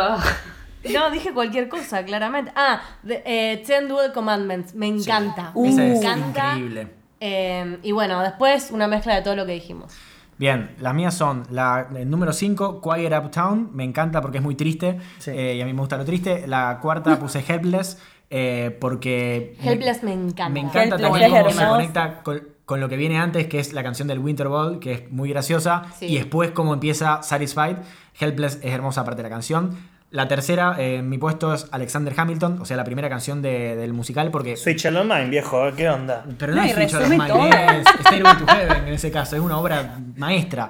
[0.94, 2.52] No, dije cualquier cosa, claramente.
[2.56, 4.74] Ah, de- eh, Ten Dual Commandments.
[4.76, 5.52] Me encanta.
[5.54, 5.68] Uh.
[5.76, 6.54] me encanta.
[6.56, 6.88] increíble.
[7.20, 9.94] Eh, y bueno, después una mezcla de todo lo que dijimos.
[10.38, 14.56] Bien, las mías son la el número 5, Quiet Uptown, me encanta porque es muy
[14.56, 15.32] triste Sí.
[15.32, 16.48] eh, y a mí me gusta lo triste.
[16.48, 17.98] La cuarta puse Helpless
[18.30, 19.58] eh, porque...
[19.62, 20.50] Helpless me encanta.
[20.50, 23.74] Me encanta Helpless también cómo se conecta con, con lo que viene antes, que es
[23.74, 26.06] la canción del Winter Ball, que es muy graciosa, Sí.
[26.06, 27.78] y después cómo empieza Satisfied.
[28.20, 29.76] Helpless es hermosa parte de la canción.
[30.12, 33.94] La tercera, eh, mi puesto es Alexander Hamilton, o sea, la primera canción de- del
[33.94, 34.56] musical, porque...
[34.56, 36.24] Switch on Mine, viejo, ¿qué onda?
[36.38, 39.42] Pero no, No, es of resume Mine, es Stairway to Heaven en ese caso, es
[39.42, 40.70] una obra maestra.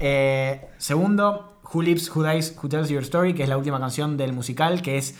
[0.00, 4.16] Eh, segundo, Who Lives, Who Dies, Who Tells Your Story, que es la última canción
[4.16, 5.16] del musical, que es.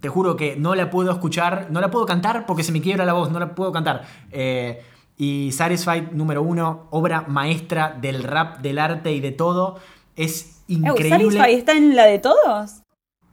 [0.00, 3.06] Te juro que no la puedo escuchar, no la puedo cantar porque se me quiebra
[3.06, 4.02] la voz, no la puedo cantar.
[4.30, 4.82] Eh,
[5.16, 9.78] y Satisfied, número uno, obra maestra del rap, del arte y de todo.
[10.16, 11.38] Es Eh, increíble.
[11.38, 12.80] ¿Satisfy está en la de todos?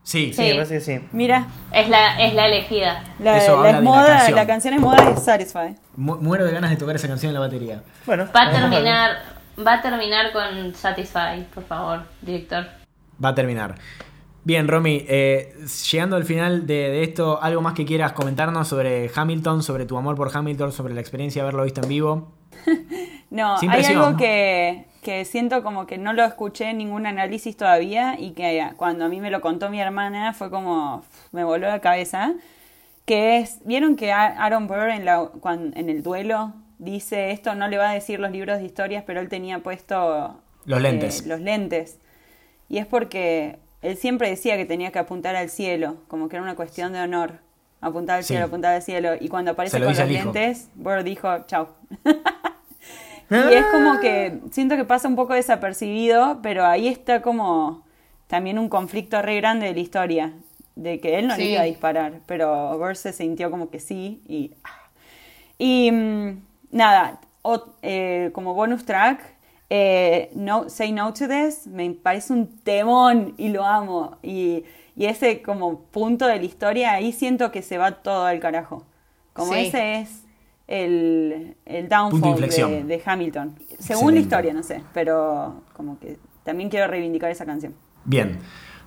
[0.03, 0.99] Sí, Sí, me parece que sí.
[1.11, 3.03] Mira, Es la, es la elegida.
[3.19, 4.35] la, Eso la moda, canción.
[4.35, 5.75] la canción es moda de Satisfy.
[5.95, 7.83] Mu- muero de ganas de tocar esa canción en la batería.
[8.05, 9.11] Bueno, Va a terminar,
[9.65, 12.65] va a terminar con Satisfy, por favor, director.
[13.23, 13.75] Va a terminar.
[14.43, 15.53] Bien, Romy, eh,
[15.91, 19.97] llegando al final de, de esto, ¿algo más que quieras comentarnos sobre Hamilton, sobre tu
[19.97, 22.31] amor por Hamilton, sobre la experiencia de haberlo visto en vivo?
[23.29, 27.55] No, Sin hay algo que, que siento como que no lo escuché en ningún análisis
[27.55, 31.67] todavía y que cuando a mí me lo contó mi hermana fue como me voló
[31.67, 32.33] la cabeza.
[33.05, 37.69] Que es, ¿vieron que Aaron Burr en, la, cuan- en el duelo dice esto no
[37.69, 40.35] le va a decir los libros de historias, pero él tenía puesto
[40.65, 41.25] Los eh, lentes.
[41.25, 41.99] los lentes.
[42.67, 46.43] Y es porque él siempre decía que tenía que apuntar al cielo, como que era
[46.43, 47.39] una cuestión de honor.
[47.81, 48.29] Apuntar al Sí.
[48.33, 49.13] cielo, apuntar al cielo.
[49.19, 51.69] Y cuando aparece lo con los lentes, Burr dijo, chao.
[53.29, 57.81] Y es como que siento que pasa un poco desapercibido, pero ahí está como
[58.27, 60.33] también un conflicto re grande de la historia,
[60.75, 61.49] de que él no le Sí.
[61.51, 64.51] iba a disparar, pero Burr se sintió como que sí y...
[65.57, 69.21] Y mm, nada, o- eh, como bonus track,
[69.73, 74.17] eh, no, Say No to This me parece un temón y lo amo.
[74.21, 74.65] Y,
[74.97, 78.83] y ese como punto de la historia, ahí siento que se va todo al carajo.
[79.31, 79.67] Como Sí.
[79.67, 80.25] ese es
[80.67, 83.55] el, el downfall de, Hamilton.
[83.79, 87.73] Según la historia, no sé, pero como que también quiero reivindicar esa canción.
[88.03, 88.39] Bien.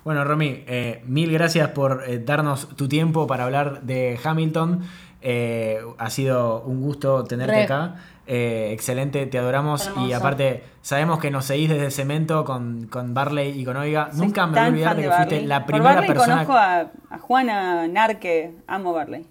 [0.04, 4.82] Bueno, Romy, eh, mil gracias por eh, darnos tu tiempo para hablar de Hamilton.
[5.22, 7.62] Eh, ha sido un gusto tenerte Re.
[7.62, 7.94] acá.
[8.26, 9.86] Eh, excelente, te adoramos.
[9.86, 10.16] Y Hermoso.
[10.16, 14.10] aparte, sabemos que nos seguís desde Cemento con, con Barley y con Oiga.
[14.12, 15.46] Soy Nunca me voy a olvidar de que de fuiste Barley.
[15.48, 16.34] la Por primera Barley persona.
[16.46, 19.26] conozco a, a Juana Narque, amo Barley.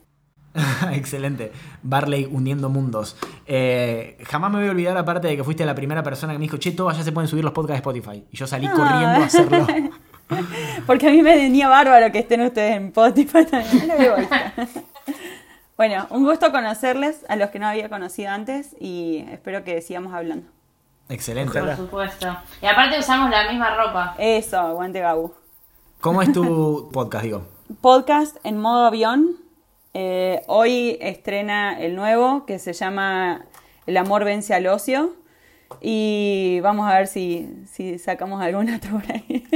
[0.91, 1.51] Excelente.
[1.81, 3.17] Barley uniendo mundos.
[3.47, 6.43] Eh, jamás me voy a olvidar, aparte de que fuiste la primera persona que me
[6.43, 8.23] dijo, che, todas ya se pueden subir los podcasts de Spotify.
[8.31, 8.73] Y yo salí Ah.
[8.75, 9.67] corriendo a hacerlo.
[10.85, 13.91] Porque a mí me venía bárbaro que estén ustedes en Spotify también.
[13.99, 14.53] Egoísta.
[15.77, 20.13] Bueno, un gusto conocerles a los que no había conocido antes y espero que sigamos
[20.13, 20.47] hablando.
[21.09, 21.59] Excelente.
[21.59, 22.37] Por supuesto.
[22.61, 24.15] Y aparte usamos la misma ropa.
[24.17, 25.33] Eso, aguante Gabu.
[25.99, 27.47] ¿Cómo es tu podcast, digo?
[27.81, 29.37] Podcast en modo avión.
[29.93, 33.45] Eh, hoy estrena el nuevo que se llama
[33.85, 35.15] El amor vence al ocio.
[35.81, 39.47] Y vamos a ver si, si sacamos algún otro por ahí.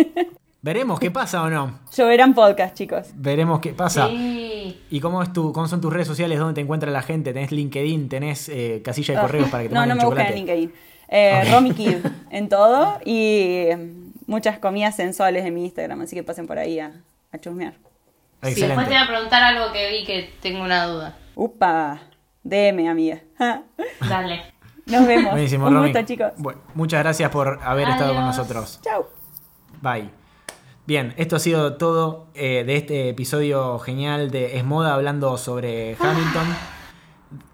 [0.67, 1.79] Veremos qué pasa o no.
[1.95, 3.07] Lloverán podcast, chicos.
[3.15, 4.09] Veremos qué pasa.
[4.09, 4.83] Sí.
[4.89, 6.39] ¿Y cómo, es tu, cómo son tus redes sociales?
[6.39, 7.31] ¿Dónde te encuentra la gente?
[7.31, 8.09] ¿Tenés LinkedIn?
[8.09, 10.35] ¿Tenés eh, casilla de correos para que te Ah, no, no manden me busquen en
[10.35, 10.73] LinkedIn.
[11.07, 11.49] Eh.
[11.53, 11.95] Romy Kid
[12.31, 16.79] en todo y mm, muchas comidas sensuales en mi Instagram, así que pasen por ahí
[16.79, 16.91] a,
[17.31, 17.71] a chusmear.
[18.41, 18.83] Después Excelente.
[18.83, 21.17] te voy a preguntar algo que vi que tengo una duda.
[21.35, 22.01] Upa,
[22.43, 23.21] DM, amiga.
[24.09, 24.41] Dale.
[24.85, 25.31] Nos vemos.
[25.31, 25.93] Buenísimo, Un Romy.
[25.93, 26.33] gusto, chicos.
[26.35, 28.81] Bueno, muchas gracias por haber estado con nosotros.
[28.83, 29.05] Chau.
[29.81, 30.26] Bye.
[30.87, 35.97] Bien, esto ha sido todo eh, de este episodio genial de Es Moda hablando sobre
[35.99, 36.47] Hamilton.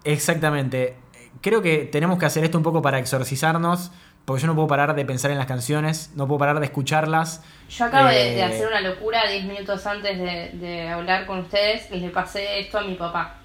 [0.04, 0.96] Exactamente.
[1.40, 3.90] Creo que tenemos que hacer esto un poco para exorcizarnos,
[4.24, 7.42] porque yo no puedo parar de pensar en las canciones, no puedo parar de escucharlas.
[7.68, 11.40] Yo acabo de, Eh, de hacer una locura 10 minutos antes de, de hablar con
[11.40, 13.38] ustedes y le pasé esto a mi papá.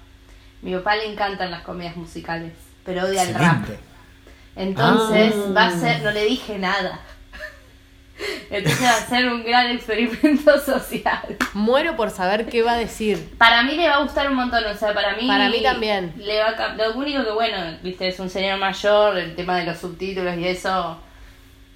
[0.62, 2.52] Mi papá le encantan las comedias musicales,
[2.84, 3.64] pero odia el rap.
[4.54, 5.52] Entonces Ah.
[5.56, 7.00] va a ser, no le dije nada.
[8.50, 11.36] Entonces va a ser un gran experimento social.
[11.54, 13.34] Muero por saber qué va a decir.
[13.38, 15.26] Para mí le va a gustar un montón, o sea, para mí.
[15.26, 16.12] Para mí también.
[16.16, 19.64] Le va a lo único que, bueno, viste, es un señor mayor, el tema de
[19.66, 21.00] los subtítulos y eso.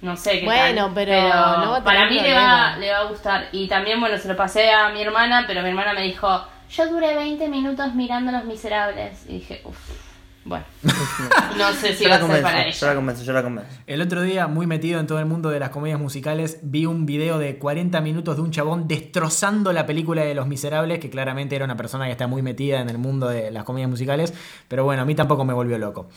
[0.01, 0.93] No sé qué Bueno, tal.
[0.93, 3.47] pero no va a tener para mí le va, le va a gustar.
[3.51, 6.87] Y también, bueno, se lo pasé a mi hermana, pero mi hermana me dijo: Yo
[6.87, 9.25] duré 20 minutos mirando Los Miserables.
[9.27, 9.77] Y dije: Uff,
[10.45, 10.63] bueno.
[11.57, 12.95] no sé si yo va la a ser para convenzo, yo la ella.
[12.95, 13.71] convenzo, yo la convenzo.
[13.87, 17.07] El otro día, muy metido en todo el mundo de las comedias musicales, vi un
[17.07, 21.55] video de 40 minutos de un chabón destrozando la película de Los Miserables, que claramente
[21.55, 24.33] era una persona que está muy metida en el mundo de las comedias musicales,
[24.67, 26.09] pero bueno, a mí tampoco me volvió loco.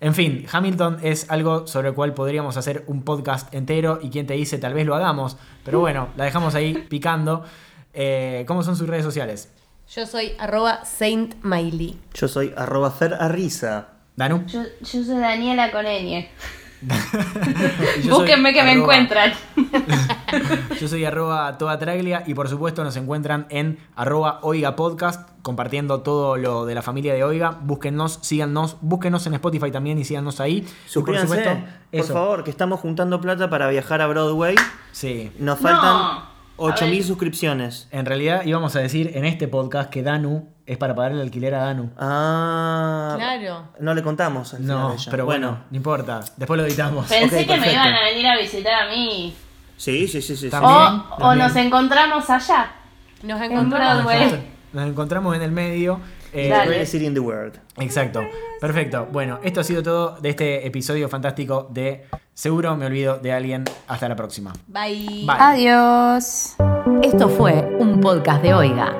[0.00, 4.26] En fin, Hamilton es algo sobre el cual podríamos hacer un podcast entero y quien
[4.26, 7.44] te dice tal vez lo hagamos, pero bueno, la dejamos ahí picando.
[7.94, 9.52] Eh, ¿Cómo son sus redes sociales?
[9.94, 11.98] Yo soy arroba Saint Miley.
[12.14, 13.88] Yo soy arroba Fer Arriza.
[14.16, 14.44] Danu.
[14.46, 16.28] Yo, yo soy Daniela con soy
[18.08, 19.32] Búsquenme que me encuentran.
[20.80, 26.02] Yo soy arroba toda traglia y por supuesto nos encuentran en arroba oiga podcast compartiendo
[26.02, 27.58] todo lo de la familia de Oiga.
[27.62, 30.58] Búsquennos, síganos, búsquenos en Spotify también y síganos ahí.
[30.58, 34.54] Y por Suscríbanse, supuesto, por favor, que estamos juntando plata para viajar a Broadway.
[34.92, 35.32] Sí.
[35.40, 35.68] Nos No.
[35.68, 37.06] faltan A 8000 ver.
[37.06, 37.88] suscripciones.
[37.90, 41.54] En realidad íbamos a decir en este podcast que Danu es para pagar el alquiler
[41.54, 41.90] a Danu.
[41.96, 43.14] Ah.
[43.16, 43.68] Claro.
[43.80, 45.10] No le contamos al final No, ella.
[45.10, 46.20] pero bueno, no importa.
[46.36, 47.06] Después lo editamos.
[47.08, 47.72] Pensé Ok, que me perfecto.
[47.72, 49.34] iban a venir a visitar a mí.
[49.76, 50.36] Sí, sí, sí, sí.
[50.36, 50.50] sí.
[50.50, 50.72] También.
[50.72, 52.72] O, o nos encontramos allá.
[53.22, 54.04] Nos En encontramos.
[54.04, 54.42] Broadway.
[54.72, 56.00] Nos encontramos en el medio.
[56.32, 56.66] Eh, Dale.
[56.66, 57.58] Greatest city in the world.
[57.78, 58.20] Exacto.
[58.60, 59.08] Perfecto.
[59.10, 62.04] Bueno, esto ha sido todo de este episodio fantástico de
[62.38, 63.64] Seguro me olvido de alguien.
[63.88, 64.52] Hasta la próxima.
[64.68, 65.26] Bye.
[65.26, 65.36] Bye.
[65.40, 66.54] Adiós.
[67.02, 68.96] Esto fue un podcast de Oiga.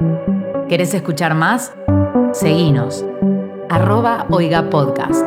[0.68, 1.72] ¿Querés escuchar más?
[2.32, 3.04] Seguinos.
[3.70, 5.24] Arroba Oiga Podcast.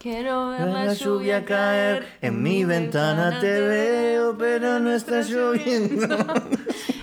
[0.00, 6.08] Quiero ver La lluvia caer, en mi ventana te veo, pero no está lloviendo.